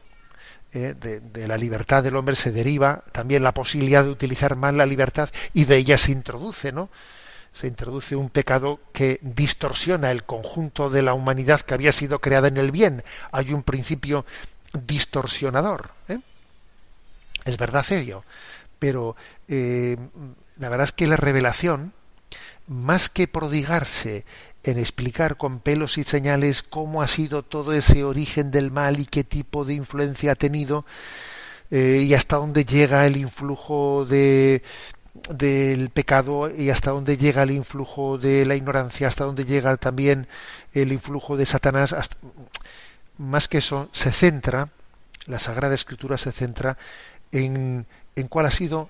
[0.74, 0.94] ¿eh?
[1.00, 5.30] de, la libertad del hombre se deriva también la posibilidad de utilizar mal la libertad
[5.54, 6.90] y de ella se introduce, ¿no?
[7.54, 12.48] Se introduce un pecado que distorsiona el conjunto de la humanidad que había sido creada
[12.48, 13.04] en el bien.
[13.32, 14.26] Hay un principio
[14.74, 15.92] distorsionador.
[17.44, 18.24] Es verdad ello,
[18.80, 19.18] pero
[19.50, 21.92] la verdad es que la revelación
[22.68, 24.24] más que prodigarse
[24.64, 29.06] en explicar con pelos y señales cómo ha sido todo ese origen del mal y
[29.06, 30.86] qué tipo de influencia ha tenido
[31.72, 34.62] eh, y hasta dónde llega el influjo de
[35.30, 40.28] del pecado y hasta dónde llega el influjo de la ignorancia, hasta dónde llega también
[40.74, 41.94] el influjo de Satanás,
[43.18, 44.70] más que eso, se centra,
[45.26, 46.78] la Sagrada Escritura se centra
[47.32, 47.86] en,
[48.16, 48.90] en cuál ha sido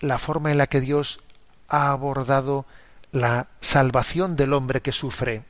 [0.00, 1.20] la forma en la que Dios
[1.68, 2.66] ha abordado
[3.14, 5.44] la salvación del hombre que sufre.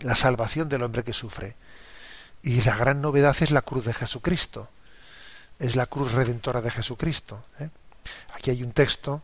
[0.00, 1.54] La salvación del hombre que sufre.
[2.42, 4.70] Y la gran novedad es la cruz de Jesucristo.
[5.58, 7.44] Es la cruz redentora de Jesucristo.
[7.60, 7.68] ¿eh?
[8.34, 9.22] Aquí hay un texto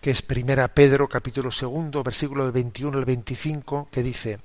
[0.00, 4.38] que es Primera Pedro capítulo segundo, versículo de 21 al 25, que dice,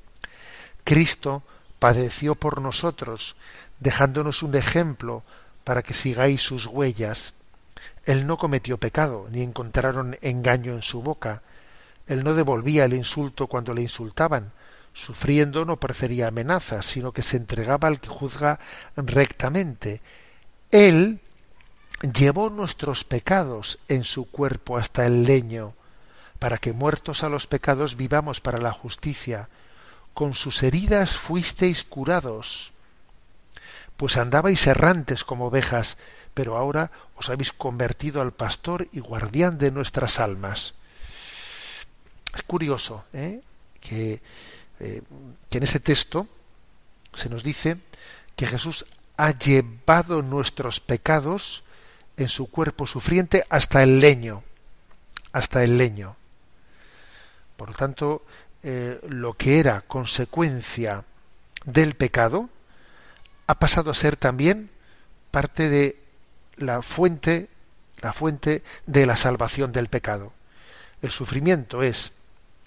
[0.84, 1.44] Cristo
[1.78, 3.36] padeció por nosotros,
[3.80, 5.24] dejándonos un ejemplo
[5.64, 7.34] para que sigáis sus huellas.
[8.06, 11.44] Él no cometió pecado, ni encontraron engaño en su boca,
[12.08, 14.52] él no devolvía el insulto cuando le insultaban.
[14.94, 18.60] Sufriendo no prefería amenazas, sino que se entregaba al que juzga
[18.96, 20.02] rectamente.
[20.72, 21.20] Él
[22.02, 25.74] llevó nuestros pecados en su cuerpo hasta el leño,
[26.40, 29.50] para que muertos a los pecados vivamos para la justicia.
[30.14, 32.72] Con sus heridas fuisteis curados.
[33.98, 35.98] Pues andabais errantes como ovejas,
[36.34, 40.76] pero ahora os habéis convertido al pastor y guardián de nuestras almas.
[42.36, 43.42] Es curioso ¿eh?
[43.80, 44.22] que,
[44.80, 45.02] eh,
[45.50, 46.28] que en ese texto
[47.14, 47.78] se nos dice
[48.36, 48.86] que Jesús
[49.18, 51.64] ha llevado nuestros pecados
[52.18, 54.44] en su cuerpo sufriente hasta el leño,
[55.32, 56.18] hasta el leño.
[57.56, 58.26] Por lo tanto,
[58.64, 61.04] eh, lo que era consecuencia
[61.66, 62.50] del pecado
[63.48, 64.70] ha pasado a ser también
[65.32, 66.00] parte de
[66.58, 67.48] la fuente,
[68.02, 70.34] la fuente de la salvación del pecado.
[71.02, 72.12] El sufrimiento es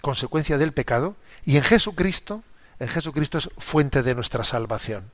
[0.01, 2.43] consecuencia del pecado, y en Jesucristo,
[2.79, 5.11] en Jesucristo es fuente de nuestra salvación.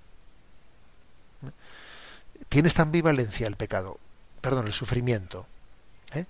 [2.49, 3.99] Tiene esta ambivalencia el pecado,
[4.41, 5.47] perdón, el sufrimiento.
[6.13, 6.25] ¿eh?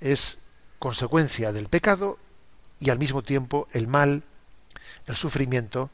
[0.00, 0.38] Es
[0.78, 2.18] consecuencia del pecado
[2.80, 4.22] y al mismo tiempo el mal,
[5.06, 5.90] el sufrimiento,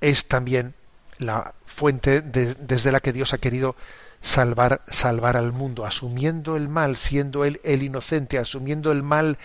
[0.00, 0.74] es también
[1.18, 3.76] la fuente desde la que Dios ha querido
[4.20, 9.38] salvar, salvar al mundo, asumiendo el mal, siendo él el inocente, asumiendo el mal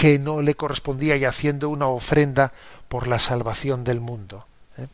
[0.00, 2.54] que no le correspondía y haciendo una ofrenda
[2.88, 4.46] por la salvación del mundo.
[4.78, 4.86] ¿eh?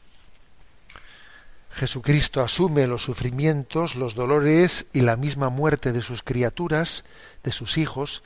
[1.70, 7.04] Jesucristo asume los sufrimientos, los dolores y la misma muerte de sus criaturas,
[7.44, 8.24] de sus hijos,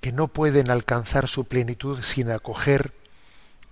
[0.00, 2.92] que no pueden alcanzar su plenitud sin acoger,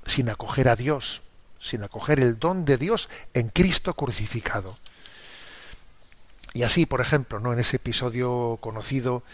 [0.07, 1.23] sin acoger a Dios,
[1.59, 4.79] sin acoger el don de Dios en Cristo crucificado.
[6.55, 7.53] Y así, por ejemplo, ¿no?
[7.53, 9.25] en ese episodio conocido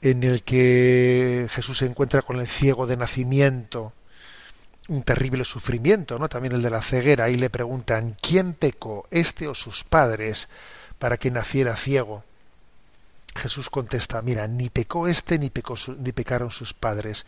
[0.00, 3.92] en el que Jesús se encuentra con el ciego de nacimiento,
[4.88, 6.28] un terrible sufrimiento, ¿no?
[6.28, 10.48] También el de la ceguera, y le preguntan ¿quién pecó, este o sus padres,
[10.98, 12.24] para que naciera ciego?
[13.36, 17.26] Jesús contesta, mira, ni pecó este ni, pecó ni pecaron sus padres.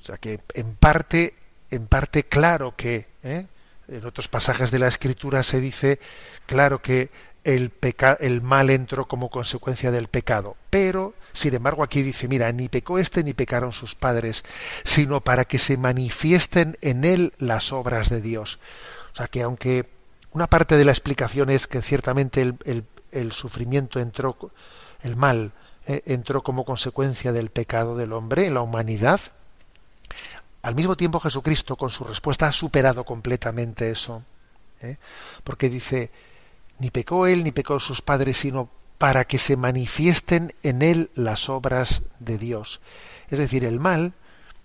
[0.00, 1.34] O sea que en parte,
[1.70, 3.46] en parte claro que, ¿eh?
[3.88, 6.00] en otros pasajes de la Escritura se dice
[6.46, 7.10] claro que
[7.44, 10.56] el, mal entró como consecuencia del pecado.
[10.68, 14.44] Pero, sin embargo, aquí dice, mira, ni pecó este ni pecaron sus padres,
[14.84, 18.58] sino para que se manifiesten en él las obras de Dios.
[19.12, 19.86] O sea que aunque
[20.32, 24.36] una parte de la explicación es que ciertamente el, el, sufrimiento entró,
[25.02, 25.52] el mal
[25.86, 29.20] eh, entró como consecuencia del pecado del hombre en la humanidad,
[30.62, 34.22] al mismo tiempo Jesucristo con su respuesta ha superado completamente eso.
[34.82, 34.98] ¿eh?
[35.42, 36.10] Porque dice,
[36.80, 41.48] ni pecó él ni pecó sus padres, sino para que se manifiesten en él las
[41.48, 42.80] obras de Dios.
[43.28, 44.14] Es decir, el mal,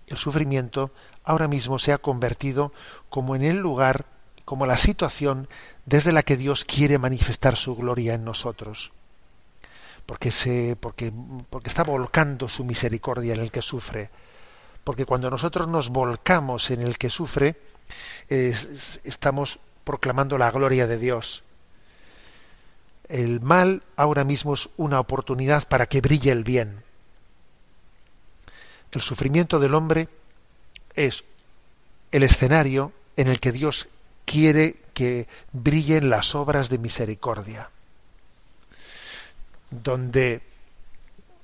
[0.07, 0.91] el sufrimiento,
[1.23, 2.73] ahora mismo se ha convertido
[3.09, 4.05] como en el lugar,
[4.45, 5.47] como la situación
[5.85, 8.91] desde la que Dios quiere manifestar su gloria en nosotros.
[10.05, 11.11] Porque, se, porque,
[11.49, 14.09] porque está volcando su misericordia en el que sufre.
[14.83, 17.55] Porque cuando nosotros nos volcamos en el que sufre,
[18.29, 21.44] estamos proclamando la gloria de Dios
[23.09, 26.83] el mal ahora mismo es una oportunidad para que brille el bien.
[28.91, 30.07] El sufrimiento del hombre
[30.95, 31.25] es
[32.11, 33.87] el escenario en el que Dios
[34.23, 37.69] quiere que brillen las obras de misericordia.
[39.69, 40.41] Donde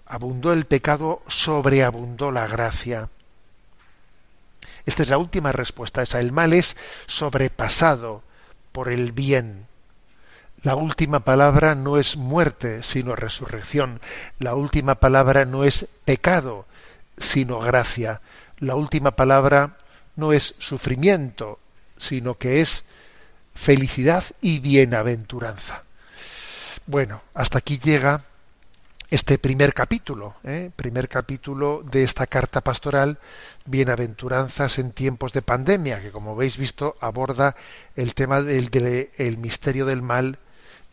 [0.05, 3.09] abundó el pecado, sobreabundó la gracia.
[4.86, 6.01] Esta es la última respuesta.
[6.01, 8.24] Esa, el mal es sobrepasado
[8.72, 9.68] por el bien.
[10.64, 13.99] La última palabra no es muerte, sino resurrección.
[14.38, 16.68] La última palabra no es pecado,
[17.18, 18.22] sino gracia.
[18.59, 19.78] La última palabra
[20.16, 21.57] no es sufrimiento,
[21.97, 22.84] sino que es
[23.55, 25.82] felicidad y bienaventuranza.
[26.86, 28.26] Bueno, hasta aquí llega
[29.09, 30.70] este primer capítulo, ¿eh?
[30.76, 33.18] primer capítulo de esta carta pastoral,
[33.66, 37.55] Bienaventuranzas en tiempos de pandemia, que como habéis visto aborda
[37.95, 40.38] el tema del, el misterio del mal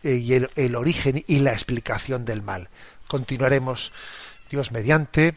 [0.03, 2.69] y el, el origen y la explicación del mal.
[3.07, 3.93] Continuaremos,
[4.51, 5.35] Dios mediante.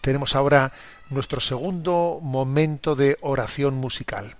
[0.00, 0.72] Tenemos ahora
[1.10, 4.36] nuestro segundo momento de oración musical.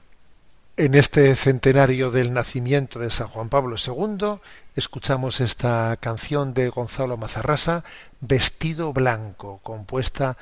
[0.77, 4.39] En este centenario del nacimiento de San Juan Pablo II,
[4.77, 7.83] escuchamos esta canción de Gonzalo Mazarrasa,
[8.21, 10.37] Vestido Blanco, compuesta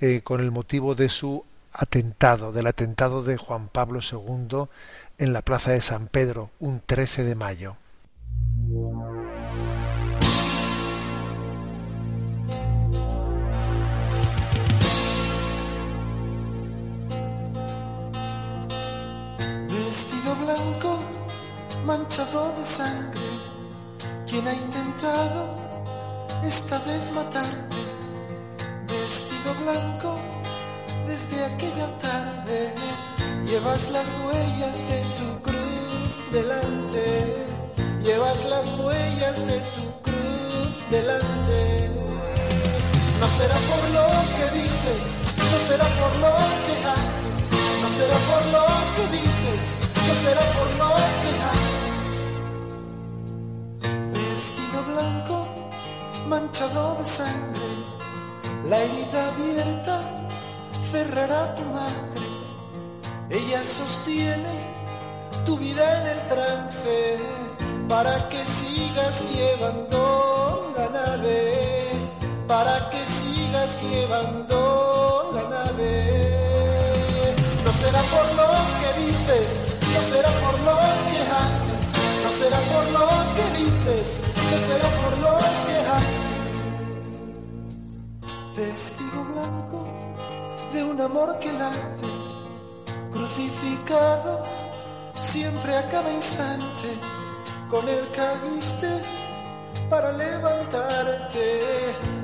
[0.00, 4.68] eh, con el motivo de su atentado, del atentado de Juan Pablo II
[5.18, 7.76] en la plaza de San Pedro, un 13 de mayo.
[20.44, 20.98] Blanco
[21.86, 23.20] manchado de sangre.
[24.26, 25.56] Quien ha intentado
[26.44, 27.76] esta vez matarte?
[28.88, 30.16] Vestido blanco
[31.06, 32.74] desde aquella tarde.
[33.46, 37.53] Llevas las huellas de tu cruz delante.
[38.04, 41.90] Llevas las huellas de tu cruz delante.
[43.18, 45.18] No será por lo que dices,
[45.50, 46.34] no será por lo
[46.64, 47.40] que haces,
[47.82, 50.88] no será por lo que dices no será por lo
[51.20, 51.32] que
[54.12, 55.36] Vestido blanco,
[56.28, 57.68] manchado de sangre,
[58.68, 60.00] la herida abierta
[60.90, 62.26] cerrará tu madre.
[63.30, 64.74] Ella sostiene
[65.46, 67.18] tu vida en el trance
[67.88, 71.88] para que sigas llevando la nave,
[72.46, 77.34] para que sigas llevando la nave.
[77.64, 78.48] No será por lo
[78.80, 80.76] que dices, no será por lo
[81.08, 81.84] que haces,
[82.24, 83.06] no será por lo
[83.36, 84.20] que dices,
[84.50, 86.34] no será por lo que haces.
[88.56, 89.80] Vestido blanco
[90.72, 92.08] de un amor que late,
[93.12, 94.42] crucificado
[95.14, 96.88] siempre a cada instante,
[97.74, 98.88] con el caíste
[99.90, 101.60] para levantarte,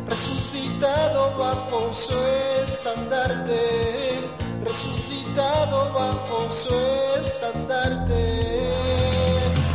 [0.09, 2.15] resucitado bajo su
[2.63, 4.31] estandarte
[4.65, 6.75] resucitado bajo su
[7.21, 8.71] estandarte.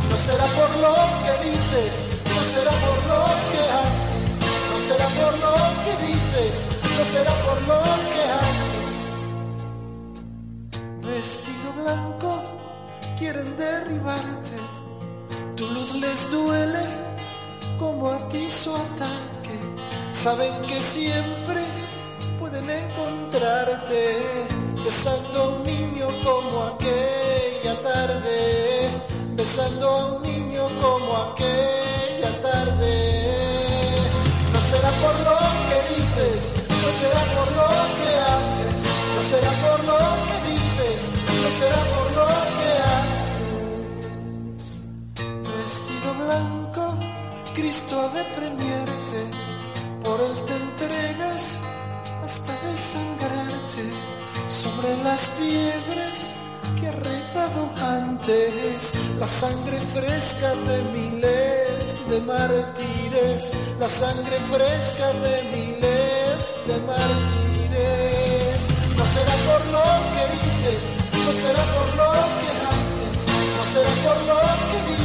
[0.08, 4.38] No será por lo que dices, no será por lo que haces,
[4.70, 5.54] no será por lo
[5.84, 6.54] que dices,
[6.96, 8.90] no será por lo que haces.
[11.02, 12.42] Vestido blanco,
[13.18, 14.56] quieren derribarte,
[15.56, 16.84] tu luz les duele
[17.78, 19.56] como a ti su ataque,
[20.12, 21.62] saben que siempre
[22.38, 24.02] pueden encontrarte
[24.84, 28.90] besando a un niño como aquella tarde,
[29.34, 32.94] besando a un niño como aquella tarde.
[34.52, 35.38] No será por lo
[35.68, 36.52] que dices,
[36.82, 38.78] no será por lo que haces,
[39.14, 39.98] no será por lo
[40.28, 42.26] que dices, no será por lo
[42.58, 43.15] que haces.
[47.56, 49.20] Cristo ha de premiarte,
[50.04, 51.62] por él te entregas
[52.22, 53.90] hasta desangrarte.
[54.48, 56.34] Sobre las piedras
[56.78, 65.42] que ha regado antes, la sangre fresca de miles de mártires, la sangre fresca de
[65.56, 68.68] miles de mártires.
[68.96, 70.94] No será por lo que dices,
[71.24, 73.26] no será por lo que haces,
[73.56, 74.40] no será por lo
[74.70, 74.95] que dices,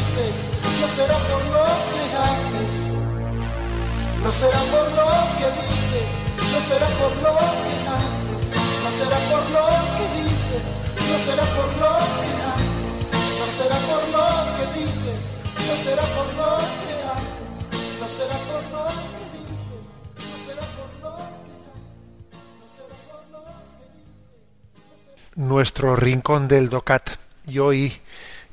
[25.36, 27.10] Nuestro rincón del DOCAT
[27.48, 28.02] y hoy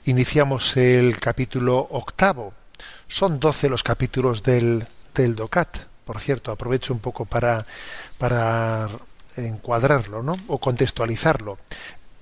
[0.09, 2.55] iniciamos el capítulo octavo.
[3.07, 5.77] Son doce los capítulos del, del DOCAT.
[6.05, 7.67] Por cierto, aprovecho un poco para,
[8.17, 8.89] para
[9.37, 10.37] encuadrarlo, ¿no?
[10.49, 11.59] O contextualizarlo.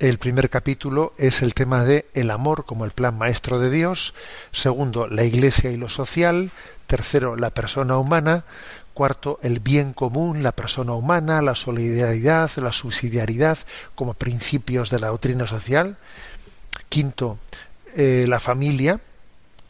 [0.01, 4.15] El primer capítulo es el tema de el amor como el plan maestro de Dios.
[4.51, 6.51] Segundo, la Iglesia y lo social.
[6.89, 8.45] Tercero, la persona humana.
[8.95, 13.59] Cuarto, el bien común, la persona humana, la solidaridad, la subsidiariedad
[13.95, 15.99] como principios de la doctrina social.
[16.89, 17.39] Quinto,
[17.97, 19.01] eh, la familia.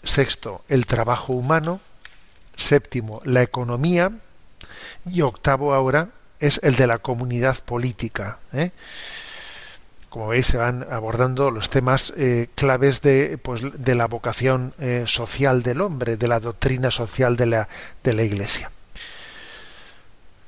[0.03, 1.81] Sexto, el trabajo humano.
[2.57, 4.13] Séptimo, la economía.
[5.05, 6.09] Y octavo ahora
[6.41, 8.39] es el de la comunidad política.
[8.53, 8.71] ¿eh?
[10.09, 15.05] Como veis, se van abordando los temas eh, claves de, pues, de la vocación eh,
[15.07, 17.69] social del hombre, de la doctrina social de la,
[18.03, 18.71] de la Iglesia.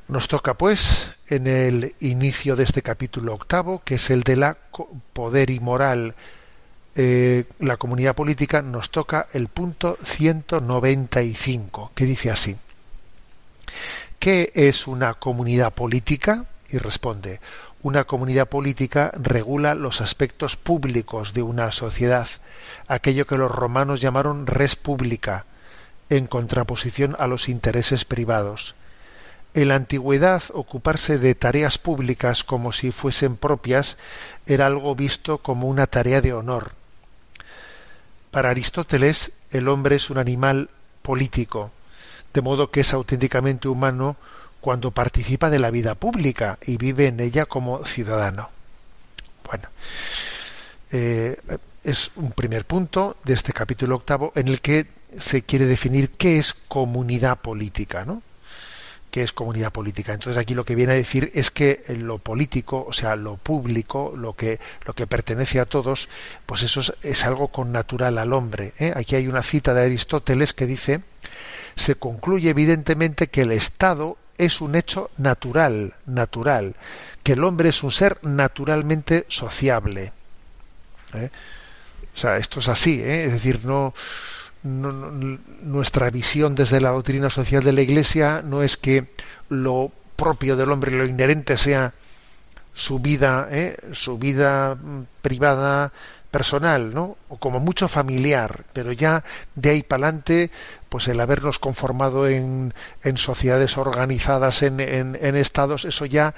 [0.08, 4.56] Nos toca, pues, en el inicio de este capítulo octavo, que es el de la
[5.12, 6.14] poder y moral,
[6.98, 12.56] la comunidad política, nos toca el punto 195, que dice así.
[14.18, 16.46] ¿Qué es una comunidad política?
[16.68, 17.40] Y responde,
[17.82, 22.26] una comunidad política regula los aspectos públicos de una sociedad,
[22.88, 25.44] aquello que los romanos llamaron res pública,
[26.10, 28.74] en contraposición a los intereses privados.
[29.54, 33.96] En la antigüedad, ocuparse de tareas públicas como si fuesen propias
[34.46, 36.72] era algo visto como una tarea de honor.
[38.30, 40.70] Para Aristóteles, el hombre es un animal
[41.02, 41.70] político,
[42.34, 44.16] de modo que es auténticamente humano
[44.60, 48.50] cuando participa de la vida pública y vive en ella como ciudadano.
[49.46, 49.68] Bueno,
[50.90, 51.38] eh,
[51.84, 54.86] es un primer punto de este capítulo octavo en el que
[55.18, 58.22] se quiere definir qué es comunidad política, ¿no?
[59.10, 60.12] ¿Qué es comunidad política?
[60.12, 64.12] Entonces aquí lo que viene a decir es que lo político, o sea, lo público,
[64.16, 66.08] lo que, lo que pertenece a todos,
[66.44, 68.74] pues eso es, algo con natural al hombre.
[68.78, 68.92] ¿eh?
[68.94, 71.00] Aquí hay una cita de Aristóteles que dice
[71.78, 76.76] se concluye evidentemente que el Estado es un hecho natural, natural,
[77.22, 80.12] que el hombre es un ser naturalmente sociable.
[81.14, 81.30] ¿eh?
[82.14, 83.26] O sea, esto es así, ¿eh?
[83.26, 83.94] es decir, no,
[84.62, 89.06] nuestra visión desde la doctrina social de la Iglesia no es que
[89.48, 91.94] lo propio del hombre, lo inherente sea
[92.74, 93.76] su vida, ¿eh?
[93.92, 95.92] su vida mm, privada,
[96.30, 97.16] personal, ¿no?
[97.28, 100.50] O como mucho familiar, pero ya de ahí para adelante,
[100.88, 102.72] pues el habernos conformado en,
[103.16, 106.34] sociedades organizadas en, estados, eso ya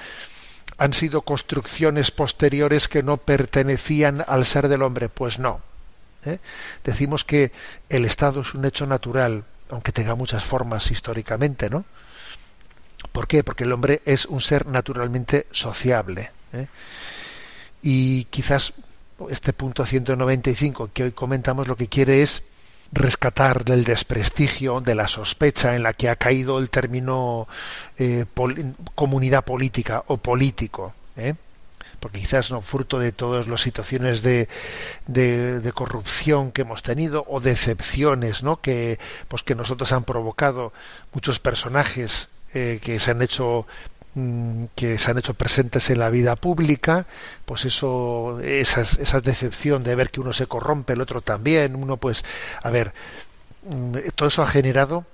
[0.78, 5.08] han sido construcciones posteriores que no pertenecían al ser del hombre.
[5.08, 5.60] Pues no.
[6.24, 6.38] ¿Eh?
[6.84, 7.52] Decimos que
[7.88, 11.84] el Estado es un hecho natural, aunque tenga muchas formas históricamente, ¿no?
[13.12, 13.42] ¿Por qué?
[13.42, 16.30] Porque el hombre es un ser naturalmente sociable.
[16.52, 16.66] ¿eh?
[17.82, 18.74] Y quizás
[19.30, 22.42] este punto 195 que hoy comentamos lo que quiere es
[22.92, 27.46] rescatar del desprestigio, de la sospecha en la que ha caído el término
[27.98, 28.24] eh,
[28.94, 30.94] comunidad política o político.
[32.00, 34.48] Porque quizás no fruto de todas las situaciones de,
[35.06, 38.60] de, corrupción que hemos tenido o decepciones ¿no?
[38.60, 38.98] que
[39.28, 40.72] pues que nosotros han provocado
[41.12, 43.66] muchos personajes eh, que se han hecho
[44.14, 47.06] Mm, que se han hecho presentes en la vida pública,
[47.44, 51.96] pues eso, esas, esa decepción de ver que uno se corrompe, el otro también, uno
[51.96, 52.24] pues,
[52.60, 52.92] a ver,
[53.62, 55.04] mm, todo eso ha generado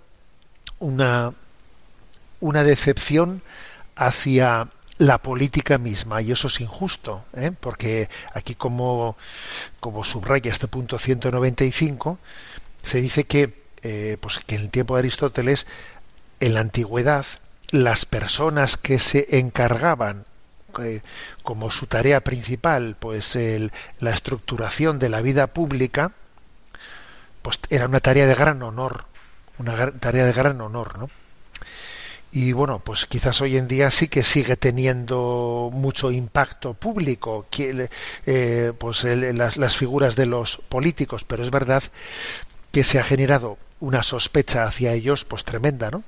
[0.79, 1.35] una,
[2.41, 3.43] una decepción
[3.97, 4.69] hacia
[4.99, 7.53] la política misma y eso es injusto ¿eh?
[7.59, 9.17] porque aquí como
[9.79, 12.19] como subraya este punto 195
[12.83, 15.67] se dice que eh, pues que en el tiempo de Aristóteles
[16.41, 17.27] en la antigüedad
[17.71, 20.25] las personas que se encargaban
[20.83, 21.03] eh,
[21.43, 23.39] como su tarea principal pues
[23.99, 26.13] la estructuración de la vida pública
[27.43, 29.05] pues era una tarea de gran honor
[29.59, 31.11] una tarea de gran honor no
[32.33, 38.73] y bueno pues quizás hoy en día sí que sigue teniendo mucho impacto público eh,
[38.79, 41.83] pues las, las figuras de los políticos pero es verdad
[42.73, 46.03] que se ha generado una sospecha hacia ellos pues tremenda no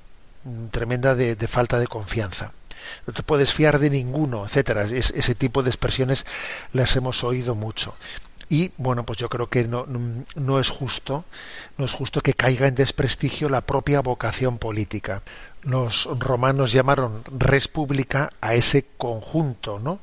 [0.71, 2.53] tremenda de, falta de confianza.
[3.07, 4.85] No te puedes fiar de ninguno, etcétera.
[4.85, 6.27] ese tipo de expresiones
[6.73, 7.95] las hemos oído mucho.
[8.49, 9.86] Y bueno, pues yo creo que no,
[10.34, 11.24] no es justo,
[11.76, 15.22] no es justo que caiga en desprestigio la propia vocación política
[15.62, 20.01] los romanos llamaron res pública a ese conjunto ¿no?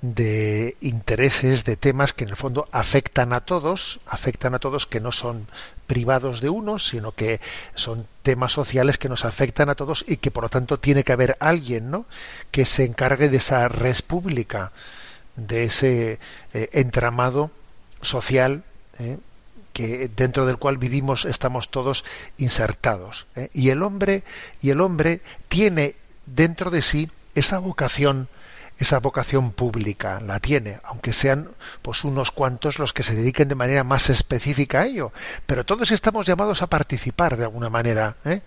[0.00, 5.00] de intereses, de temas que en el fondo afectan a todos, afectan a todos que
[5.00, 5.46] no son
[5.86, 7.40] privados de unos, sino que
[7.74, 11.12] son temas sociales que nos afectan a todos y que por lo tanto tiene que
[11.12, 12.06] haber alguien ¿no?
[12.50, 14.72] que se encargue de esa res pública,
[15.36, 16.18] de ese
[16.54, 17.50] eh, entramado
[18.04, 18.64] social
[18.98, 19.18] ¿eh?
[19.72, 22.04] que dentro del cual vivimos estamos todos
[22.38, 23.50] insertados ¿eh?
[23.52, 24.22] y el hombre
[24.62, 25.96] y el hombre tiene
[26.26, 28.28] dentro de sí esa vocación
[28.78, 31.50] esa vocación pública, la tiene, aunque sean
[31.80, 35.12] pues unos cuantos los que se dediquen de manera más específica a ello,
[35.46, 38.40] pero todos estamos llamados a participar de alguna manera ¿eh?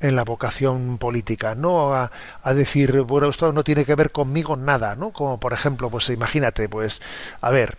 [0.00, 4.54] en la vocación política, no a, a, decir, bueno, esto no tiene que ver conmigo
[4.54, 5.12] nada, ¿no?
[5.12, 7.00] Como por ejemplo, pues imagínate, pues,
[7.40, 7.78] a ver,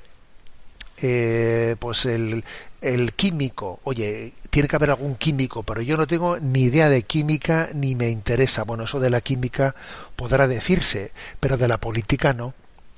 [1.02, 2.44] eh, pues el,
[2.82, 7.04] el químico, oye, tiene que haber algún químico, pero yo no tengo ni idea de
[7.04, 8.64] química ni me interesa.
[8.64, 9.76] Bueno, eso de la química
[10.16, 12.54] podrá decirse, pero de la política no.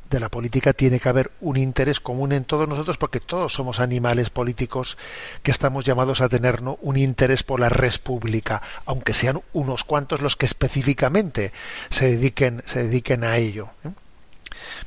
[0.10, 3.80] De la política tiene que haber un interés común en todos nosotros porque todos somos
[3.80, 4.97] animales políticos
[5.41, 10.22] que estamos llamados a tener un interés por la res pública, aunque sean unos cuantos
[10.22, 11.51] los que específicamente
[11.89, 13.70] se dediquen, se dediquen a ello.
[13.84, 13.89] ¿eh?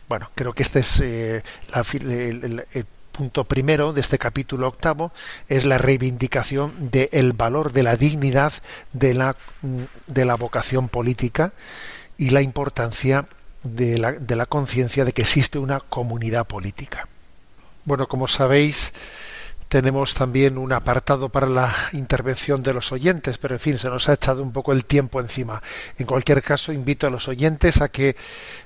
[0.08, 1.42] Bueno, creo que este es eh,
[1.72, 2.86] la, el,
[3.16, 5.10] punto primero de este capítulo octavo
[5.48, 8.52] es la reivindicación del valor de la dignidad
[8.92, 9.36] de la,
[10.06, 11.52] de la vocación política
[12.18, 13.26] y la importancia
[13.62, 17.08] de la, de la conciencia de que existe una comunidad política.
[17.84, 18.92] Bueno, como sabéis,
[19.68, 24.08] tenemos también un apartado para la intervención de los oyentes, pero en fin, se nos
[24.08, 25.62] ha echado un poco el tiempo encima.
[25.98, 28.14] En cualquier caso, invito a los oyentes a que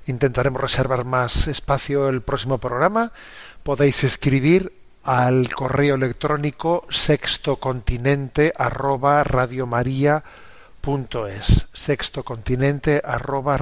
[0.07, 3.13] intentaremos reservar más espacio el próximo programa
[3.63, 4.73] podéis escribir
[5.05, 9.25] al correo electrónico sextocontinente arroba
[11.73, 13.59] sextocontinente arroba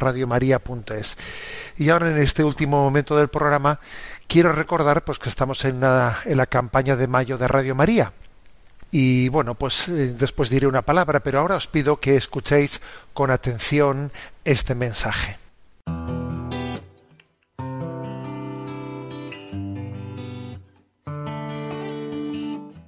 [1.77, 3.81] y ahora en este último momento del programa
[4.27, 8.13] quiero recordar pues que estamos en la, en la campaña de mayo de Radio María.
[8.91, 12.81] Y bueno pues eh, después diré una palabra pero ahora os pido que escuchéis
[13.13, 14.13] con atención
[14.45, 15.48] este mensaje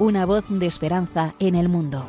[0.00, 2.08] una voz de esperanza en el mundo.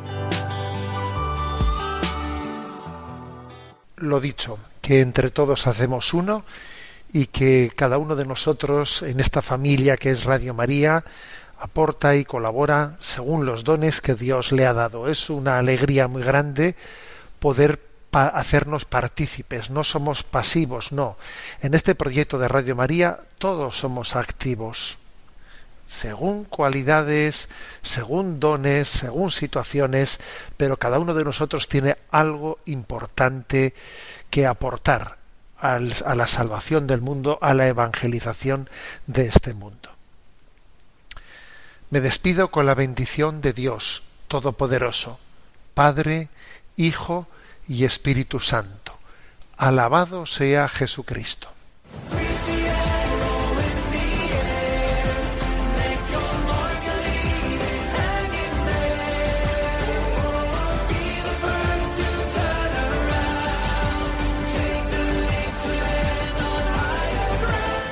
[3.98, 6.46] Lo dicho, que entre todos hacemos uno
[7.12, 11.04] y que cada uno de nosotros en esta familia que es Radio María
[11.60, 15.10] aporta y colabora según los dones que Dios le ha dado.
[15.10, 16.76] Es una alegría muy grande
[17.40, 17.82] poder
[18.14, 21.18] hacernos partícipes, no somos pasivos, no.
[21.62, 24.98] En este proyecto de Radio María todos somos activos
[25.92, 27.50] según cualidades,
[27.82, 30.22] según dones, según situaciones,
[30.56, 33.74] pero cada uno de nosotros tiene algo importante
[34.30, 35.18] que aportar
[35.60, 38.70] a la salvación del mundo, a la evangelización
[39.06, 39.90] de este mundo.
[41.90, 45.20] Me despido con la bendición de Dios Todopoderoso,
[45.74, 46.30] Padre,
[46.78, 47.28] Hijo
[47.68, 48.98] y Espíritu Santo.
[49.58, 51.50] Alabado sea Jesucristo.